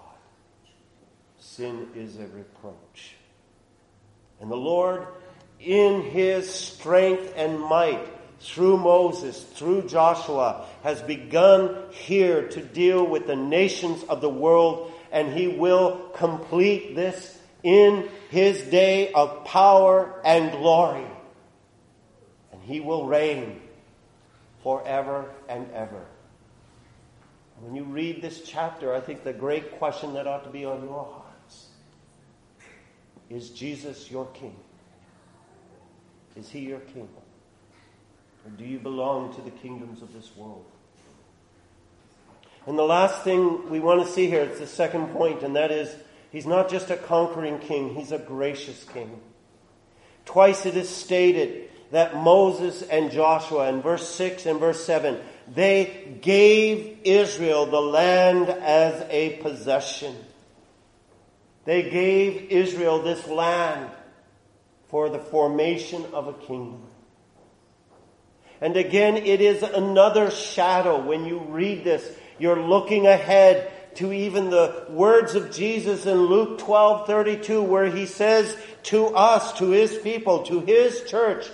Sin 1.40 1.88
is 1.96 2.18
a 2.18 2.28
reproach. 2.28 3.16
And 4.42 4.52
the 4.52 4.56
Lord 4.56 5.08
in 5.60 6.02
his 6.02 6.50
strength 6.50 7.34
and 7.36 7.60
might 7.60 8.08
through 8.40 8.78
Moses, 8.78 9.44
through 9.44 9.88
Joshua, 9.88 10.66
has 10.84 11.02
begun 11.02 11.76
here 11.92 12.48
to 12.50 12.62
deal 12.62 13.06
with 13.06 13.28
the 13.28 13.36
nations 13.36 14.04
of 14.04 14.22
the 14.22 14.30
world, 14.30 14.94
and 15.12 15.34
he 15.34 15.48
will 15.48 16.10
complete 16.16 16.96
this 16.96 17.38
in 17.64 18.08
his 18.30 18.62
day 18.64 19.12
of 19.12 19.44
power 19.44 20.22
and 20.24 20.52
glory. 20.52 21.06
And 22.54 22.62
he 22.62 22.80
will 22.80 23.06
reign 23.06 23.60
forever 24.64 25.30
and 25.50 25.70
ever. 25.74 26.06
When 27.62 27.76
you 27.76 27.84
read 27.84 28.22
this 28.22 28.42
chapter, 28.42 28.94
I 28.94 29.00
think 29.00 29.24
the 29.24 29.34
great 29.34 29.78
question 29.78 30.14
that 30.14 30.28
ought 30.28 30.44
to 30.46 30.50
be 30.50 30.66
on 30.66 30.84
your 30.84 31.04
hearts 31.04 31.68
is 33.30 33.50
Jesus 33.50 34.10
your 34.10 34.26
King? 34.28 34.56
Is 36.36 36.50
he 36.50 36.60
your 36.60 36.80
king? 36.80 37.10
Or 38.46 38.52
do 38.58 38.64
you 38.64 38.80
belong 38.80 39.34
to 39.36 39.42
the 39.42 39.52
kingdoms 39.52 40.02
of 40.02 40.14
this 40.14 40.32
world? 40.38 40.66
And 42.66 42.78
the 42.78 42.84
last 42.84 43.24
thing 43.24 43.70
we 43.70 43.80
want 43.80 44.06
to 44.06 44.12
see 44.12 44.28
here, 44.28 44.44
it's 44.44 44.60
the 44.60 44.68
second 44.68 45.08
point, 45.08 45.44
and 45.44 45.56
that 45.56 45.72
is 45.72 45.94
he's 46.32 46.46
not 46.46 46.70
just 46.70 46.90
a 46.90 46.96
conquering 46.96 47.60
king, 47.60 47.96
he's 47.96 48.12
a 48.12 48.20
gracious 48.20 48.84
king. 48.86 49.20
Twice 50.26 50.66
it 50.66 50.78
is 50.78 50.88
stated 50.88 51.70
that 51.92 52.16
Moses 52.16 52.84
and 52.84 53.12
Joshua, 53.12 53.70
in 53.70 53.82
verse 53.82 54.08
6 54.10 54.46
and 54.46 54.60
verse 54.60 54.84
7, 54.86 55.18
they 55.54 56.18
gave 56.22 57.00
Israel 57.04 57.66
the 57.66 57.82
land 57.82 58.50
as 58.50 59.06
a 59.10 59.38
possession. 59.42 60.16
They 61.66 61.90
gave 61.90 62.52
Israel 62.52 63.02
this 63.02 63.28
land 63.28 63.90
for 64.88 65.10
the 65.10 65.20
formation 65.20 66.06
of 66.14 66.28
a 66.28 66.34
kingdom. 66.34 66.82
And 68.62 68.76
again, 68.76 69.18
it 69.18 69.42
is 69.42 69.64
another 69.64 70.32
shadow. 70.32 71.02
When 71.02 71.26
you 71.26 71.40
read 71.40 71.84
this, 71.84 72.10
you're 72.38 72.62
looking 72.62 73.08
ahead 73.08 73.72
to 73.96 74.12
even 74.12 74.50
the 74.50 74.86
words 74.90 75.36
of 75.36 75.52
Jesus 75.52 76.06
in 76.06 76.26
Luke 76.26 76.60
12 76.60 77.08
32, 77.08 77.62
where 77.62 77.86
he 77.86 78.06
says 78.06 78.56
to 78.84 79.08
us, 79.08 79.58
to 79.60 79.70
his 79.70 79.98
people, 79.98 80.44
to 80.44 80.60
his 80.62 81.04
church, 81.04 81.48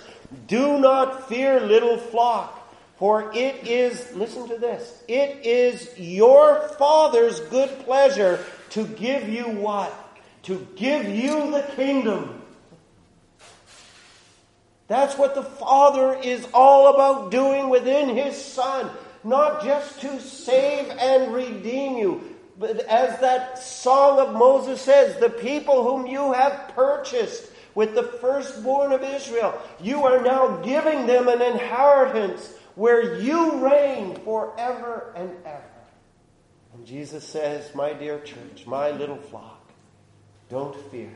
Do 0.46 0.78
not 0.78 1.28
fear, 1.28 1.60
little 1.60 1.98
flock, 1.98 2.55
for 2.96 3.30
it 3.34 3.66
is, 3.66 4.12
listen 4.14 4.48
to 4.48 4.56
this, 4.56 5.02
it 5.06 5.44
is 5.44 5.90
your 5.98 6.68
Father's 6.78 7.40
good 7.40 7.70
pleasure 7.80 8.42
to 8.70 8.86
give 8.86 9.28
you 9.28 9.44
what? 9.44 9.92
To 10.44 10.66
give 10.76 11.08
you 11.08 11.50
the 11.50 11.62
kingdom. 11.74 12.42
That's 14.88 15.18
what 15.18 15.34
the 15.34 15.42
Father 15.42 16.14
is 16.14 16.46
all 16.54 16.94
about 16.94 17.30
doing 17.30 17.68
within 17.68 18.16
His 18.16 18.42
Son. 18.42 18.90
Not 19.24 19.64
just 19.64 20.00
to 20.02 20.20
save 20.20 20.88
and 20.88 21.34
redeem 21.34 21.96
you, 21.96 22.36
but 22.58 22.80
as 22.80 23.20
that 23.20 23.58
song 23.58 24.20
of 24.20 24.32
Moses 24.34 24.80
says, 24.80 25.18
the 25.20 25.28
people 25.28 25.82
whom 25.82 26.06
you 26.06 26.32
have 26.32 26.72
purchased 26.74 27.50
with 27.74 27.94
the 27.94 28.04
firstborn 28.04 28.92
of 28.92 29.02
Israel, 29.02 29.60
you 29.82 30.04
are 30.06 30.22
now 30.22 30.56
giving 30.58 31.06
them 31.06 31.28
an 31.28 31.42
inheritance 31.42 32.54
where 32.76 33.18
you 33.18 33.66
reign 33.66 34.14
forever 34.24 35.12
and 35.16 35.30
ever. 35.44 35.64
And 36.74 36.86
Jesus 36.86 37.24
says, 37.24 37.74
My 37.74 37.92
dear 37.92 38.20
church, 38.20 38.66
my 38.66 38.90
little 38.90 39.16
flock, 39.16 39.68
don't 40.48 40.76
fear. 40.90 41.12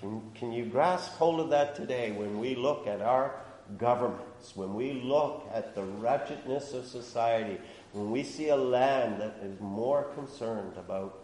Can, 0.00 0.22
can 0.36 0.52
you 0.52 0.64
grasp 0.64 1.12
hold 1.12 1.40
of 1.40 1.50
that 1.50 1.74
today 1.74 2.12
when 2.12 2.38
we 2.38 2.54
look 2.54 2.86
at 2.86 3.02
our 3.02 3.34
governments, 3.76 4.54
when 4.54 4.74
we 4.74 4.92
look 4.92 5.44
at 5.52 5.74
the 5.74 5.82
wretchedness 5.82 6.72
of 6.72 6.86
society, 6.86 7.58
when 7.92 8.10
we 8.12 8.22
see 8.22 8.50
a 8.50 8.56
land 8.56 9.20
that 9.20 9.36
is 9.42 9.60
more 9.60 10.04
concerned 10.14 10.76
about 10.76 11.18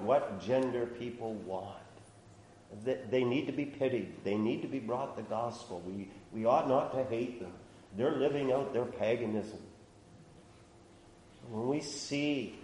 what 0.00 0.40
gender 0.42 0.86
people 0.86 1.34
want? 1.34 1.76
They 2.84 3.22
need 3.22 3.46
to 3.46 3.52
be 3.52 3.64
pitied. 3.64 4.24
They 4.24 4.36
need 4.36 4.62
to 4.62 4.68
be 4.68 4.80
brought 4.80 5.16
the 5.16 5.22
gospel. 5.22 5.82
We, 5.86 6.08
we 6.32 6.44
ought 6.46 6.68
not 6.68 6.92
to 6.94 7.04
hate 7.04 7.40
them. 7.40 7.52
They're 7.96 8.16
living 8.16 8.52
out 8.52 8.72
their 8.72 8.84
paganism. 8.84 9.58
When 11.50 11.68
we 11.68 11.80
see 11.80 12.58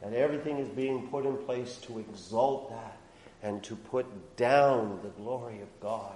that 0.00 0.14
everything 0.14 0.58
is 0.58 0.68
being 0.68 1.08
put 1.08 1.26
in 1.26 1.36
place 1.36 1.76
to 1.82 1.98
exalt 1.98 2.70
that 2.70 2.96
and 3.42 3.62
to 3.64 3.76
put 3.76 4.36
down 4.36 5.00
the 5.02 5.10
glory 5.10 5.60
of 5.60 5.80
God, 5.80 6.14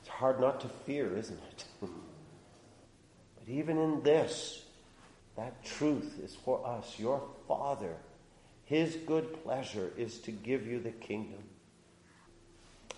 it's 0.00 0.08
hard 0.08 0.40
not 0.40 0.60
to 0.60 0.68
fear, 0.86 1.16
isn't 1.16 1.40
it? 1.50 1.64
but 1.80 3.48
even 3.48 3.78
in 3.78 4.02
this, 4.02 4.64
that 5.36 5.64
truth 5.64 6.18
is 6.22 6.34
for 6.34 6.66
us. 6.66 6.98
Your 6.98 7.22
Father, 7.46 7.94
His 8.64 8.96
good 9.06 9.42
pleasure 9.42 9.90
is 9.96 10.18
to 10.20 10.32
give 10.32 10.66
you 10.66 10.80
the 10.80 10.90
kingdom. 10.90 11.42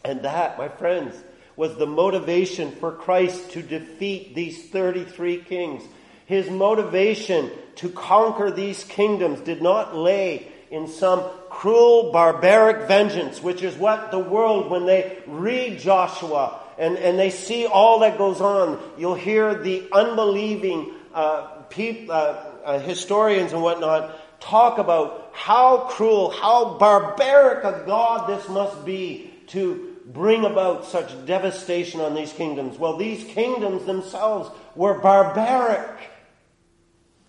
And 0.04 0.22
that, 0.22 0.58
my 0.58 0.68
friends, 0.68 1.14
was 1.60 1.76
the 1.76 1.86
motivation 1.86 2.72
for 2.72 2.90
Christ 2.90 3.50
to 3.50 3.60
defeat 3.60 4.34
these 4.34 4.70
33 4.70 5.42
kings. 5.42 5.82
His 6.24 6.48
motivation 6.48 7.50
to 7.74 7.90
conquer 7.90 8.50
these 8.50 8.82
kingdoms 8.84 9.40
did 9.40 9.60
not 9.60 9.94
lay 9.94 10.50
in 10.70 10.88
some 10.88 11.22
cruel, 11.50 12.12
barbaric 12.12 12.88
vengeance, 12.88 13.42
which 13.42 13.62
is 13.62 13.76
what 13.76 14.10
the 14.10 14.18
world, 14.18 14.70
when 14.70 14.86
they 14.86 15.18
read 15.26 15.78
Joshua 15.78 16.58
and, 16.78 16.96
and 16.96 17.18
they 17.18 17.28
see 17.28 17.66
all 17.66 17.98
that 17.98 18.16
goes 18.16 18.40
on, 18.40 18.82
you'll 18.96 19.14
hear 19.14 19.54
the 19.54 19.86
unbelieving 19.92 20.94
uh, 21.12 21.42
peop, 21.68 22.08
uh, 22.08 22.42
uh, 22.64 22.78
historians 22.78 23.52
and 23.52 23.60
whatnot 23.60 24.18
talk 24.40 24.78
about 24.78 25.28
how 25.34 25.88
cruel, 25.90 26.30
how 26.30 26.78
barbaric 26.78 27.64
a 27.64 27.84
God 27.86 28.30
this 28.30 28.48
must 28.48 28.82
be 28.86 29.30
to 29.48 29.89
bring 30.12 30.44
about 30.44 30.86
such 30.86 31.24
devastation 31.26 32.00
on 32.00 32.14
these 32.14 32.32
kingdoms? 32.32 32.78
Well, 32.78 32.96
these 32.96 33.24
kingdoms 33.24 33.84
themselves 33.84 34.50
were 34.74 34.94
barbaric, 34.94 36.10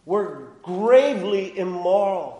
were 0.05 0.49
gravely 0.63 1.57
immoral. 1.57 2.37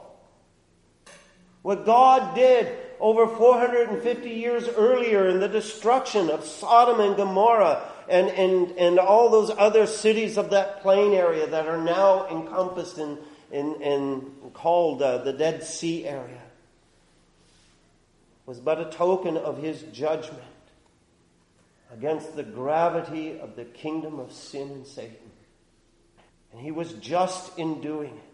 What 1.61 1.85
God 1.85 2.35
did 2.35 2.75
over 2.99 3.27
450 3.27 4.29
years 4.29 4.67
earlier 4.67 5.27
in 5.27 5.39
the 5.39 5.47
destruction 5.47 6.29
of 6.29 6.45
Sodom 6.45 6.99
and 6.99 7.15
Gomorrah 7.15 7.83
and, 8.09 8.29
and, 8.29 8.71
and 8.77 8.99
all 8.99 9.29
those 9.29 9.51
other 9.57 9.85
cities 9.85 10.37
of 10.37 10.51
that 10.51 10.81
plain 10.81 11.13
area 11.13 11.47
that 11.47 11.67
are 11.67 11.81
now 11.81 12.27
encompassed 12.29 12.97
in, 12.97 13.17
in, 13.51 13.81
in 13.81 14.31
called 14.53 15.01
uh, 15.01 15.19
the 15.19 15.33
Dead 15.33 15.63
Sea 15.63 16.05
area 16.05 16.40
was 18.45 18.59
but 18.59 18.79
a 18.79 18.85
token 18.85 19.37
of 19.37 19.61
his 19.61 19.81
judgment 19.93 20.41
against 21.93 22.35
the 22.35 22.43
gravity 22.43 23.39
of 23.39 23.55
the 23.55 23.65
kingdom 23.65 24.19
of 24.19 24.31
sin 24.31 24.69
and 24.71 24.87
Satan. 24.87 25.15
And 26.51 26.61
he 26.61 26.71
was 26.71 26.93
just 26.93 27.57
in 27.57 27.81
doing 27.81 28.09
it. 28.09 28.31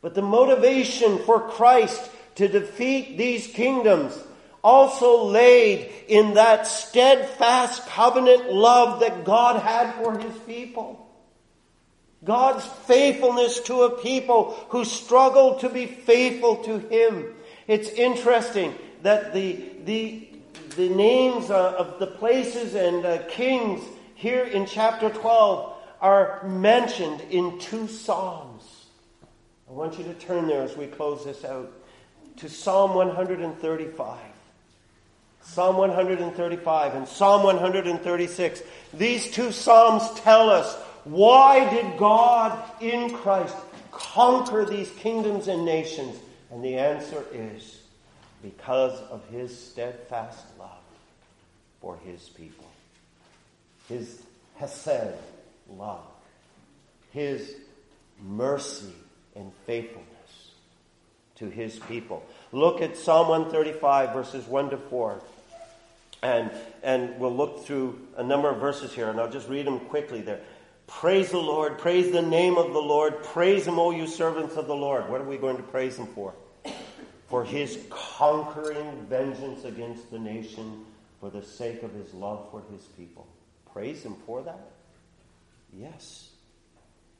But 0.00 0.14
the 0.14 0.22
motivation 0.22 1.18
for 1.18 1.40
Christ 1.40 2.10
to 2.36 2.48
defeat 2.48 3.18
these 3.18 3.46
kingdoms 3.48 4.16
also 4.62 5.24
laid 5.24 5.90
in 6.08 6.34
that 6.34 6.66
steadfast 6.66 7.86
covenant 7.86 8.52
love 8.52 9.00
that 9.00 9.24
God 9.24 9.60
had 9.60 9.94
for 9.94 10.18
his 10.18 10.36
people. 10.40 11.06
God's 12.24 12.64
faithfulness 12.86 13.60
to 13.60 13.82
a 13.82 14.02
people 14.02 14.52
who 14.70 14.84
struggled 14.84 15.60
to 15.60 15.68
be 15.68 15.86
faithful 15.86 16.56
to 16.64 16.78
him. 16.78 17.34
It's 17.68 17.90
interesting 17.90 18.74
that 19.02 19.34
the, 19.34 19.60
the, 19.84 20.26
the 20.76 20.88
names 20.88 21.50
uh, 21.50 21.74
of 21.76 21.98
the 21.98 22.06
places 22.06 22.74
and 22.74 23.04
uh, 23.04 23.22
kings 23.28 23.84
here 24.14 24.42
in 24.42 24.64
chapter 24.64 25.10
12 25.10 25.74
are 26.00 26.42
mentioned 26.48 27.20
in 27.30 27.58
two 27.58 27.86
Psalms. 27.86 28.86
I 29.68 29.72
want 29.72 29.98
you 29.98 30.04
to 30.04 30.14
turn 30.14 30.48
there 30.48 30.62
as 30.62 30.78
we 30.78 30.86
close 30.86 31.26
this 31.26 31.44
out 31.44 31.70
to 32.38 32.48
Psalm 32.48 32.94
135. 32.94 34.18
Psalm 35.42 35.76
135 35.76 36.94
and 36.94 37.06
Psalm 37.06 37.42
136. 37.42 38.62
These 38.94 39.30
two 39.30 39.52
Psalms 39.52 40.08
tell 40.20 40.48
us 40.48 40.74
why 41.04 41.68
did 41.68 41.98
God 41.98 42.58
in 42.80 43.12
Christ 43.12 43.56
conquer 43.90 44.64
these 44.64 44.90
kingdoms 44.92 45.48
and 45.48 45.66
nations? 45.66 46.16
And 46.50 46.64
the 46.64 46.76
answer 46.76 47.24
is 47.32 47.82
because 48.42 48.98
of 49.10 49.26
his 49.28 49.56
steadfast 49.56 50.44
love 50.58 50.70
for 51.80 51.98
his 52.04 52.28
people. 52.30 52.66
His 53.88 54.22
hesed 54.56 55.14
love. 55.70 56.04
His 57.12 57.54
mercy 58.20 58.94
and 59.34 59.52
faithfulness 59.66 60.08
to 61.36 61.48
his 61.48 61.78
people. 61.80 62.24
Look 62.52 62.80
at 62.80 62.96
Psalm 62.96 63.28
135, 63.28 64.12
verses 64.12 64.46
1 64.46 64.70
to 64.70 64.76
4. 64.76 65.22
And, 66.22 66.50
and 66.82 67.18
we'll 67.20 67.34
look 67.34 67.64
through 67.64 68.00
a 68.16 68.24
number 68.24 68.50
of 68.50 68.58
verses 68.58 68.92
here, 68.92 69.08
and 69.08 69.20
I'll 69.20 69.30
just 69.30 69.48
read 69.48 69.66
them 69.66 69.78
quickly 69.80 70.20
there. 70.20 70.40
Praise 70.88 71.30
the 71.30 71.38
Lord. 71.38 71.78
Praise 71.78 72.10
the 72.10 72.22
name 72.22 72.58
of 72.58 72.72
the 72.72 72.80
Lord. 72.80 73.22
Praise 73.22 73.66
him, 73.66 73.78
O 73.78 73.92
you 73.92 74.08
servants 74.08 74.56
of 74.56 74.66
the 74.66 74.74
Lord. 74.74 75.08
What 75.08 75.20
are 75.20 75.24
we 75.24 75.36
going 75.36 75.56
to 75.56 75.62
praise 75.62 75.96
him 75.96 76.08
for? 76.08 76.34
for 77.28 77.44
his 77.44 77.78
conquering 77.90 79.06
vengeance 79.08 79.64
against 79.64 80.10
the 80.10 80.18
nation 80.18 80.84
for 81.20 81.30
the 81.30 81.42
sake 81.42 81.82
of 81.82 81.92
his 81.92 82.12
love 82.14 82.48
for 82.50 82.62
his 82.72 82.82
people. 82.96 83.26
Praise 83.72 84.02
him 84.02 84.16
for 84.26 84.42
that? 84.42 84.70
Yes. 85.72 86.30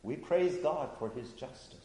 We 0.02 0.16
praise 0.16 0.56
God 0.56 0.88
for 0.98 1.10
his 1.10 1.30
justice. 1.32 1.76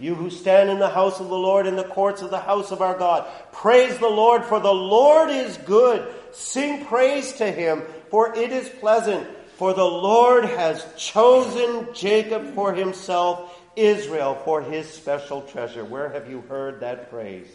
You 0.00 0.16
who 0.16 0.28
stand 0.28 0.70
in 0.70 0.80
the 0.80 0.88
house 0.88 1.20
of 1.20 1.28
the 1.28 1.38
Lord, 1.38 1.68
in 1.68 1.76
the 1.76 1.84
courts 1.84 2.20
of 2.20 2.30
the 2.30 2.40
house 2.40 2.72
of 2.72 2.82
our 2.82 2.98
God, 2.98 3.28
praise 3.52 3.96
the 3.98 4.08
Lord, 4.08 4.44
for 4.44 4.58
the 4.58 4.74
Lord 4.74 5.30
is 5.30 5.56
good. 5.58 6.12
Sing 6.32 6.84
praise 6.84 7.34
to 7.34 7.52
him, 7.52 7.82
for 8.10 8.34
it 8.34 8.50
is 8.50 8.68
pleasant. 8.68 9.28
For 9.56 9.72
the 9.72 9.84
Lord 9.84 10.44
has 10.44 10.84
chosen 10.96 11.88
Jacob 11.94 12.54
for 12.54 12.72
himself 12.72 13.60
Israel 13.76 14.34
for 14.44 14.62
his 14.62 14.88
special 14.88 15.42
treasure. 15.42 15.84
Where 15.84 16.08
have 16.08 16.28
you 16.28 16.40
heard 16.42 16.80
that 16.80 17.10
phrase? 17.10 17.46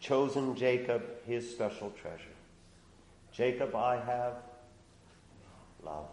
Chosen 0.00 0.56
Jacob, 0.56 1.02
his 1.26 1.48
special 1.48 1.90
treasure. 1.90 2.24
Jacob 3.32 3.74
I 3.76 3.96
have 4.00 4.34
loved. 5.84 6.08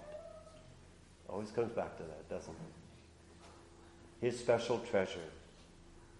Always 1.27 1.49
comes 1.51 1.71
back 1.71 1.97
to 1.97 2.03
that, 2.03 2.29
doesn't 2.29 2.53
it? 2.53 4.25
His 4.25 4.39
special 4.39 4.79
treasure. 4.79 5.19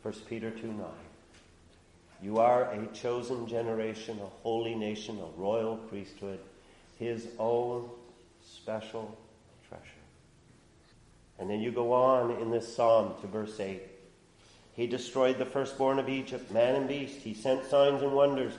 1 0.01 0.13
Peter 0.27 0.49
2 0.49 0.67
9. 0.67 0.85
You 2.23 2.39
are 2.39 2.71
a 2.71 2.87
chosen 2.87 3.47
generation, 3.47 4.19
a 4.19 4.27
holy 4.41 4.73
nation, 4.73 5.19
a 5.19 5.39
royal 5.39 5.77
priesthood, 5.77 6.39
his 6.97 7.27
own 7.37 7.89
special 8.67 9.17
treasure. 9.69 9.81
And 11.39 11.49
then 11.49 11.61
you 11.61 11.71
go 11.71 11.93
on 11.93 12.31
in 12.41 12.51
this 12.51 12.75
psalm 12.75 13.13
to 13.21 13.27
verse 13.27 13.57
8. 13.61 13.81
He 14.73 14.87
destroyed 14.87 15.37
the 15.37 15.45
firstborn 15.45 15.99
of 15.99 16.09
Egypt, 16.09 16.51
man 16.51 16.75
and 16.75 16.85
beast. 16.85 17.21
He 17.21 17.33
sent 17.33 17.65
signs 17.67 18.01
and 18.01 18.11
wonders 18.11 18.51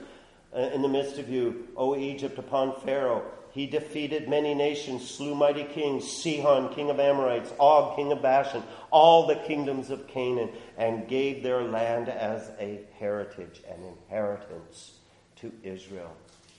uh, 0.51 0.61
in 0.73 0.81
the 0.81 0.87
midst 0.87 1.19
of 1.19 1.29
you, 1.29 1.67
O 1.77 1.95
Egypt, 1.95 2.39
upon 2.39 2.81
Pharaoh. 2.81 3.21
He 3.51 3.67
defeated 3.67 4.27
many 4.27 4.55
nations, 4.55 5.07
slew 5.07 5.35
mighty 5.35 5.63
kings, 5.63 6.11
Sihon, 6.11 6.73
king 6.73 6.89
of 6.89 6.99
Amorites, 6.99 7.53
Og, 7.59 7.95
king 7.95 8.11
of 8.11 8.23
Bashan, 8.23 8.63
all 8.89 9.27
the 9.27 9.35
kingdoms 9.35 9.91
of 9.91 10.07
Canaan, 10.07 10.49
and 10.75 11.07
gave 11.07 11.43
their 11.43 11.61
land 11.61 12.09
as 12.09 12.49
a 12.59 12.79
heritage, 12.97 13.61
an 13.69 13.83
inheritance 13.83 14.93
to 15.35 15.51
Israel, 15.61 16.15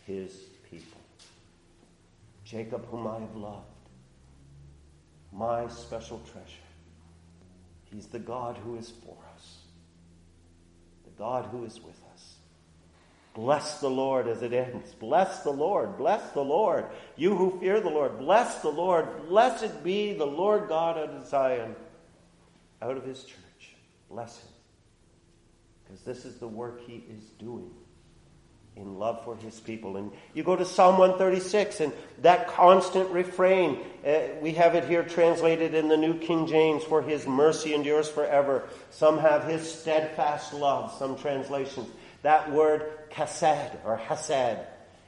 his. 0.07 0.50
Jacob, 2.51 2.85
whom 2.87 3.07
I 3.07 3.21
have 3.21 3.37
loved, 3.37 3.67
my 5.33 5.69
special 5.69 6.21
treasure. 6.33 6.67
He's 7.85 8.07
the 8.07 8.19
God 8.19 8.57
who 8.65 8.77
is 8.77 8.91
for 9.05 9.17
us, 9.35 9.59
the 11.05 11.11
God 11.17 11.47
who 11.53 11.65
is 11.65 11.81
with 11.81 12.01
us. 12.13 12.35
Bless 13.35 13.79
the 13.79 13.89
Lord 13.89 14.27
as 14.27 14.43
it 14.43 14.53
ends. 14.53 14.93
Bless 14.95 15.45
the 15.45 15.53
Lord. 15.53 15.97
Bless 15.97 16.33
the 16.33 16.43
Lord. 16.43 16.87
You 17.17 17.37
who 17.37 17.57
fear 17.61 17.81
the 17.81 17.89
Lord, 17.89 18.19
bless 18.19 18.61
the 18.63 18.69
Lord. 18.69 19.29
Blessed 19.29 19.85
be 19.85 20.15
the 20.15 20.27
Lord 20.27 20.69
God 20.69 20.99
of 20.99 21.25
Zion 21.29 21.77
out 22.83 22.97
of 22.97 23.05
his 23.05 23.23
church. 23.23 23.77
Bless 24.11 24.39
him. 24.39 24.49
Because 25.85 26.03
this 26.03 26.25
is 26.25 26.39
the 26.39 26.49
work 26.49 26.81
he 26.85 27.05
is 27.17 27.27
doing 27.39 27.71
in 28.77 28.99
love 28.99 29.25
for 29.25 29.37
his 29.37 29.59
people. 29.61 29.97
And 29.97 30.11
you 30.35 30.43
go 30.43 30.57
to 30.57 30.65
Psalm 30.65 30.99
136, 30.99 31.81
and 31.81 31.93
that 32.23 32.49
constant 32.49 33.11
refrain, 33.11 33.79
uh, 34.07 34.21
we 34.41 34.53
have 34.53 34.75
it 34.75 34.85
here 34.85 35.03
translated 35.03 35.75
in 35.75 35.89
the 35.89 35.97
New 35.97 36.19
King 36.19 36.47
James, 36.47 36.83
for 36.85 37.03
his 37.03 37.27
mercy 37.27 37.75
endures 37.75 38.09
forever. 38.09 38.69
Some 38.91 39.19
have 39.19 39.45
his 39.45 39.71
steadfast 39.71 40.55
love, 40.55 40.93
some 40.99 41.19
translations. 41.19 41.89
That 42.23 42.51
word 42.53 43.11
chesed 43.11 43.77
or 43.85 43.97
hesed, 43.97 44.59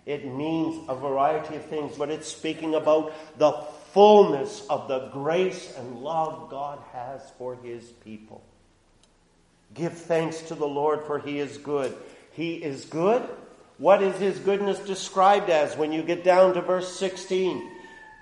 it 0.05 0.27
means 0.27 0.85
a 0.89 0.97
variety 0.97 1.57
of 1.57 1.65
things, 1.67 1.97
but 1.97 2.11
it's 2.11 2.27
speaking 2.27 2.75
about 2.75 3.13
the 3.39 3.53
fullness 3.93 4.67
of 4.69 4.89
the 4.89 5.09
grace 5.09 5.73
and 5.77 6.01
love 6.01 6.51
God 6.51 6.81
has 6.93 7.21
for 7.39 7.55
his 7.57 7.85
people. 7.85 8.43
Give 9.75 9.93
thanks 9.93 10.41
to 10.43 10.55
the 10.55 10.67
Lord, 10.67 11.07
for 11.07 11.19
he 11.19 11.39
is 11.39 11.57
good. 11.59 11.95
He 12.33 12.55
is 12.55 12.85
good. 12.85 13.29
What 13.79 14.03
is 14.03 14.17
his 14.17 14.39
goodness 14.39 14.79
described 14.81 15.51
as 15.51 15.77
when 15.77 15.93
you 15.93 16.03
get 16.03 16.25
down 16.25 16.55
to 16.55 16.61
verse 16.61 16.97
16? 16.97 17.71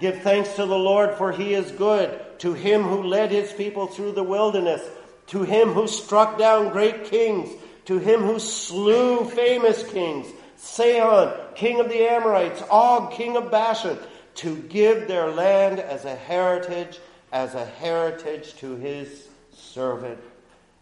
Give 0.01 0.21
thanks 0.23 0.55
to 0.55 0.65
the 0.65 0.79
Lord, 0.79 1.15
for 1.17 1.33
he 1.33 1.55
is 1.55 1.71
good. 1.73 2.19
To 2.41 2.55
him 2.55 2.83
who 2.83 3.03
led 3.03 3.31
his 3.31 3.53
people 3.53 3.87
through 3.87 4.13
the 4.13 4.23
wilderness, 4.23 4.83
to 5.29 5.43
him 5.43 5.73
who 5.73 5.87
struck 5.87 6.39
down 6.39 6.71
great 6.71 7.05
kings 7.05 7.51
to 7.91 7.99
him 7.99 8.21
who 8.21 8.39
slew 8.39 9.25
famous 9.25 9.83
kings, 9.91 10.29
Sihon, 10.57 11.35
king 11.57 11.81
of 11.81 11.89
the 11.89 12.09
Amorites, 12.09 12.63
Og, 12.71 13.11
king 13.11 13.37
of 13.37 13.51
Bashan, 13.51 13.99
to 14.37 14.57
give 14.57 15.09
their 15.09 15.29
land 15.29 15.81
as 15.81 16.05
a 16.05 16.15
heritage, 16.15 17.01
as 17.33 17.57
a 17.57 17.65
heritage 17.65 18.55
to 18.59 18.77
his 18.77 19.27
servant, 19.53 20.21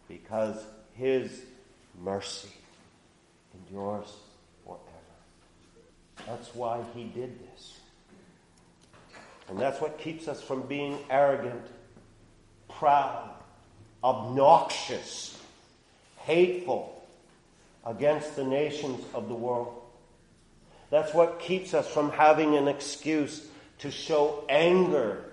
because 0.07 0.63
his 0.93 1.41
mercy 1.99 2.51
endures. 3.55 4.15
That's 6.27 6.55
why 6.55 6.83
he 6.95 7.05
did 7.05 7.39
this. 7.41 7.79
And 9.49 9.59
that's 9.59 9.81
what 9.81 9.99
keeps 9.99 10.29
us 10.29 10.43
from 10.43 10.63
being 10.63 10.99
arrogant, 11.09 11.67
proud, 12.69 13.31
obnoxious, 14.05 15.41
hateful, 16.19 16.95
against 17.87 18.37
the 18.37 18.45
nations 18.45 19.03
of 19.15 19.29
the 19.29 19.35
world. 19.35 19.83
That's 20.91 21.15
what 21.15 21.41
keeps 21.41 21.75
us 21.75 21.89
from 21.89 22.11
having 22.11 22.57
an 22.57 22.69
excuse 22.69 23.47
to 23.79 23.91
show 23.91 24.45
anger 24.49 25.25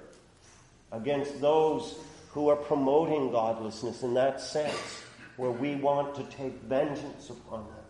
against 0.91 1.41
those 1.41 1.95
who 2.29 2.49
are 2.49 2.55
promoting 2.55 3.31
godlessness 3.31 4.03
in 4.03 4.13
that 4.13 4.41
sense, 4.41 5.01
where 5.37 5.51
we 5.51 5.75
want 5.75 6.15
to 6.15 6.23
take 6.23 6.53
vengeance 6.63 7.29
upon 7.29 7.65
them. 7.65 7.84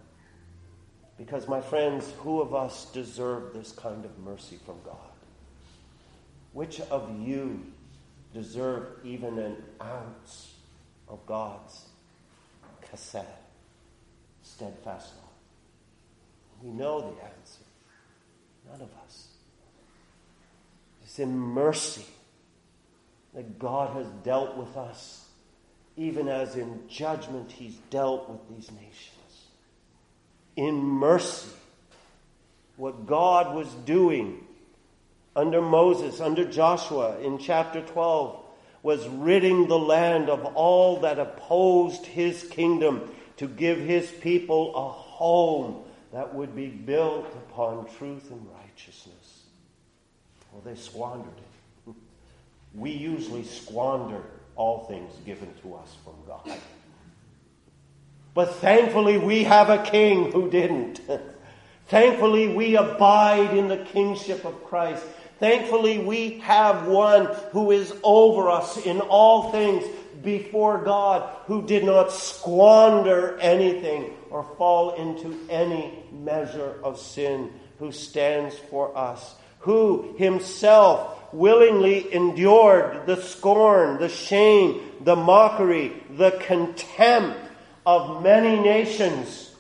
Because, 1.17 1.47
my 1.47 1.61
friends, 1.61 2.11
who 2.19 2.41
of 2.41 2.53
us 2.53 2.85
deserve 2.91 3.53
this 3.53 3.71
kind 3.71 4.03
of 4.03 4.17
mercy 4.19 4.59
from 4.65 4.75
God? 4.83 4.97
Which 6.51 6.81
of 6.81 7.19
you 7.25 7.65
deserve 8.33 8.99
even 9.03 9.39
an 9.39 9.57
ounce 9.81 10.53
of 11.07 11.25
God's 11.25 11.85
chesed? 12.91 13.25
steadfast 14.45 15.13
love? 15.15 15.25
We 16.61 16.69
know 16.69 16.99
the 16.99 17.23
answer. 17.23 17.63
None 18.69 18.81
of 18.81 18.89
us. 19.05 19.27
It's 21.03 21.19
in 21.19 21.37
mercy 21.37 22.05
that 23.33 23.59
God 23.59 23.95
has 23.95 24.07
dealt 24.23 24.57
with 24.57 24.75
us, 24.77 25.27
even 25.97 26.27
as 26.27 26.55
in 26.55 26.87
judgment 26.87 27.51
He's 27.51 27.75
dealt 27.89 28.29
with 28.29 28.49
these 28.49 28.71
nations. 28.71 29.14
In 30.55 30.81
mercy, 30.81 31.49
what 32.77 33.05
God 33.05 33.55
was 33.55 33.67
doing 33.85 34.45
under 35.35 35.61
Moses, 35.61 36.21
under 36.21 36.45
Joshua 36.45 37.19
in 37.19 37.37
chapter 37.37 37.81
12, 37.81 38.41
was 38.83 39.07
ridding 39.07 39.67
the 39.67 39.79
land 39.79 40.29
of 40.29 40.45
all 40.55 41.01
that 41.01 41.19
opposed 41.19 42.05
his 42.05 42.43
kingdom 42.43 43.09
to 43.37 43.47
give 43.47 43.79
his 43.79 44.09
people 44.09 44.75
a 44.75 44.89
home 44.89 45.83
that 46.13 46.33
would 46.33 46.55
be 46.55 46.67
built 46.67 47.25
upon 47.49 47.87
truth 47.97 48.31
and 48.31 48.47
righteousness. 48.61 49.43
Well, 50.51 50.61
they 50.63 50.79
squandered 50.79 51.33
it. 51.37 51.93
We 52.75 52.91
usually 52.91 53.43
squander 53.43 54.21
all 54.55 54.85
things 54.85 55.11
given 55.25 55.53
to 55.61 55.75
us 55.75 55.95
from 56.03 56.13
God. 56.27 56.57
But 58.35 58.55
thankfully, 58.55 59.17
we 59.17 59.45
have 59.45 59.69
a 59.69 59.81
king 59.81 60.31
who 60.33 60.49
didn't. 60.49 60.99
thankfully, 61.87 62.49
we 62.49 62.75
abide 62.75 63.57
in 63.57 63.69
the 63.69 63.77
kingship 63.77 64.43
of 64.43 64.65
Christ. 64.65 65.03
Thankfully, 65.39 65.99
we 65.99 66.39
have 66.39 66.85
one 66.85 67.33
who 67.53 67.71
is 67.71 67.93
over 68.03 68.49
us 68.49 68.77
in 68.85 68.99
all 68.99 69.51
things 69.51 69.85
before 70.21 70.83
God 70.83 71.29
who 71.45 71.65
did 71.65 71.85
not 71.85 72.11
squander 72.11 73.37
anything 73.39 74.11
or 74.29 74.43
fall 74.57 74.95
into 74.95 75.39
any 75.49 76.03
measure 76.11 76.75
of 76.83 76.99
sin, 76.99 77.53
who 77.79 77.93
stands 77.93 78.57
for 78.69 78.97
us, 78.97 79.35
who 79.59 80.13
himself 80.17 81.33
willingly 81.33 82.13
endured 82.13 83.05
the 83.05 83.21
scorn, 83.21 83.97
the 83.97 84.09
shame, 84.09 84.81
the 85.01 85.15
mockery, 85.15 86.03
the 86.09 86.31
contempt 86.31 87.44
of 87.85 88.23
many 88.23 88.61
nations 88.61 89.51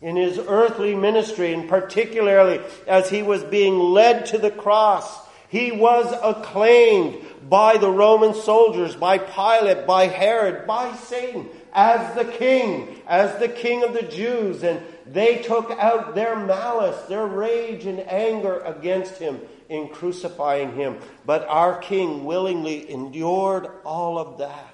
in 0.00 0.16
his 0.16 0.38
earthly 0.38 0.94
ministry, 0.94 1.52
and 1.52 1.68
particularly 1.68 2.60
as 2.86 3.10
he 3.10 3.22
was 3.22 3.42
being 3.44 3.78
led 3.78 4.26
to 4.26 4.38
the 4.38 4.50
cross. 4.50 5.26
He 5.48 5.72
was 5.72 6.14
acclaimed 6.22 7.24
by 7.48 7.78
the 7.78 7.90
Roman 7.90 8.34
soldiers, 8.34 8.94
by 8.94 9.18
Pilate, 9.18 9.86
by 9.86 10.06
Herod, 10.06 10.66
by 10.66 10.94
Satan, 10.94 11.48
as 11.72 12.14
the 12.14 12.26
king, 12.26 13.00
as 13.06 13.38
the 13.40 13.48
king 13.48 13.82
of 13.82 13.94
the 13.94 14.02
Jews. 14.02 14.62
And 14.62 14.80
they 15.06 15.38
took 15.38 15.70
out 15.70 16.14
their 16.14 16.36
malice, 16.36 17.00
their 17.08 17.26
rage 17.26 17.86
and 17.86 18.00
anger 18.00 18.60
against 18.60 19.18
him 19.18 19.40
in 19.68 19.88
crucifying 19.88 20.74
him. 20.74 20.98
But 21.26 21.48
our 21.48 21.78
king 21.78 22.24
willingly 22.24 22.90
endured 22.90 23.68
all 23.84 24.18
of 24.18 24.38
that 24.38 24.67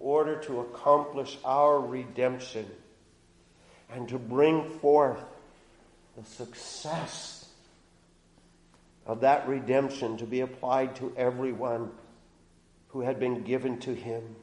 order 0.00 0.36
to 0.40 0.60
accomplish 0.60 1.38
our 1.44 1.78
redemption 1.80 2.66
and 3.92 4.08
to 4.08 4.18
bring 4.18 4.70
forth 4.80 5.22
the 6.16 6.24
success 6.24 7.48
of 9.06 9.20
that 9.20 9.48
redemption 9.48 10.16
to 10.18 10.24
be 10.24 10.40
applied 10.40 10.96
to 10.96 11.12
everyone 11.16 11.90
who 12.88 13.00
had 13.00 13.18
been 13.18 13.42
given 13.42 13.78
to 13.78 13.94
him. 13.94 14.36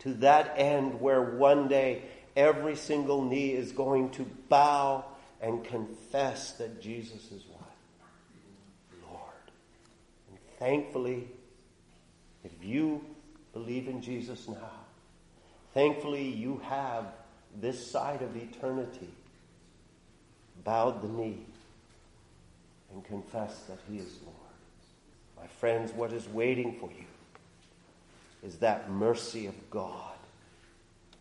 To 0.00 0.14
that 0.14 0.54
end, 0.56 1.00
where 1.00 1.22
one 1.22 1.68
day 1.68 2.02
every 2.36 2.76
single 2.76 3.22
knee 3.22 3.52
is 3.52 3.72
going 3.72 4.10
to 4.10 4.24
bow 4.48 5.04
and 5.40 5.64
confess 5.64 6.52
that 6.52 6.80
Jesus 6.80 7.32
is 7.32 7.42
what? 7.50 9.10
Lord. 9.10 9.50
And 10.28 10.38
thankfully, 10.58 11.28
if 12.44 12.52
you 12.62 13.04
believe 13.58 13.88
in 13.88 14.00
Jesus 14.00 14.48
now, 14.48 14.70
thankfully 15.74 16.28
you 16.28 16.60
have 16.64 17.06
this 17.60 17.90
side 17.90 18.22
of 18.22 18.36
eternity 18.36 19.10
bowed 20.64 21.02
the 21.02 21.08
knee 21.08 21.40
and 22.92 23.04
confessed 23.04 23.66
that 23.68 23.78
He 23.90 23.98
is 23.98 24.18
Lord. 24.24 24.36
My 25.36 25.46
friends, 25.46 25.92
what 25.92 26.12
is 26.12 26.28
waiting 26.28 26.76
for 26.78 26.90
you 26.90 27.04
is 28.42 28.56
that 28.58 28.90
mercy 28.90 29.46
of 29.46 29.70
God 29.70 30.14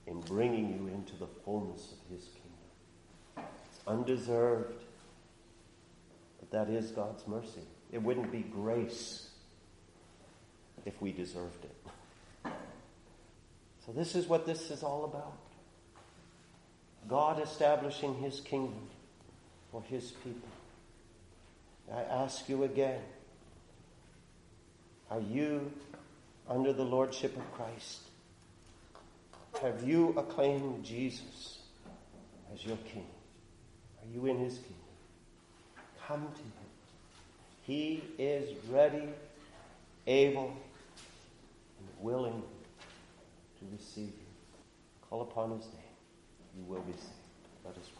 in 0.06 0.22
bringing 0.22 0.70
you 0.70 0.94
into 0.94 1.16
the 1.16 1.28
fullness 1.44 1.92
of 1.92 2.16
His 2.16 2.26
kingdom. 2.26 3.50
It's 3.72 3.80
undeserved, 3.88 4.84
but 6.40 6.52
that 6.52 6.70
is 6.72 6.92
God's 6.92 7.28
mercy. 7.28 7.66
It 7.92 8.02
wouldn't 8.02 8.32
be 8.32 8.42
grace 8.42 9.30
if 10.86 11.02
we 11.02 11.12
deserved 11.12 11.64
it. 11.66 11.77
So, 13.88 13.94
this 13.94 14.16
is 14.16 14.28
what 14.28 14.46
this 14.46 14.70
is 14.70 14.84
all 14.84 15.06
about 15.06 15.34
God 17.08 17.42
establishing 17.42 18.16
His 18.16 18.42
kingdom 18.42 18.90
for 19.72 19.82
His 19.84 20.12
people. 20.12 20.50
I 21.94 22.02
ask 22.02 22.50
you 22.50 22.66
again 22.66 23.00
are 25.10 25.22
you 25.22 25.72
under 26.50 26.74
the 26.74 26.84
lordship 26.84 27.38
of 27.38 27.54
Christ? 27.54 28.02
Have 29.62 29.88
you 29.88 30.14
acclaimed 30.18 30.84
Jesus 30.84 31.60
as 32.54 32.66
your 32.66 32.76
King? 32.94 33.08
Are 34.02 34.14
you 34.14 34.26
in 34.26 34.38
His 34.38 34.56
kingdom? 34.56 34.76
Come 36.06 36.28
to 36.36 36.42
Him. 36.42 36.52
He 37.62 38.04
is 38.18 38.54
ready, 38.70 39.08
able, 40.06 40.54
and 41.80 41.88
willing 42.02 42.44
to 43.60 43.66
receive 43.72 44.08
you. 44.08 44.28
Call 45.10 45.22
upon 45.22 45.52
His 45.52 45.66
name. 45.66 45.96
You 46.58 46.64
will 46.64 46.82
be 46.82 46.94
saved. 46.94 47.14
Let 47.66 47.76
us 47.76 47.90
pray. 47.96 47.97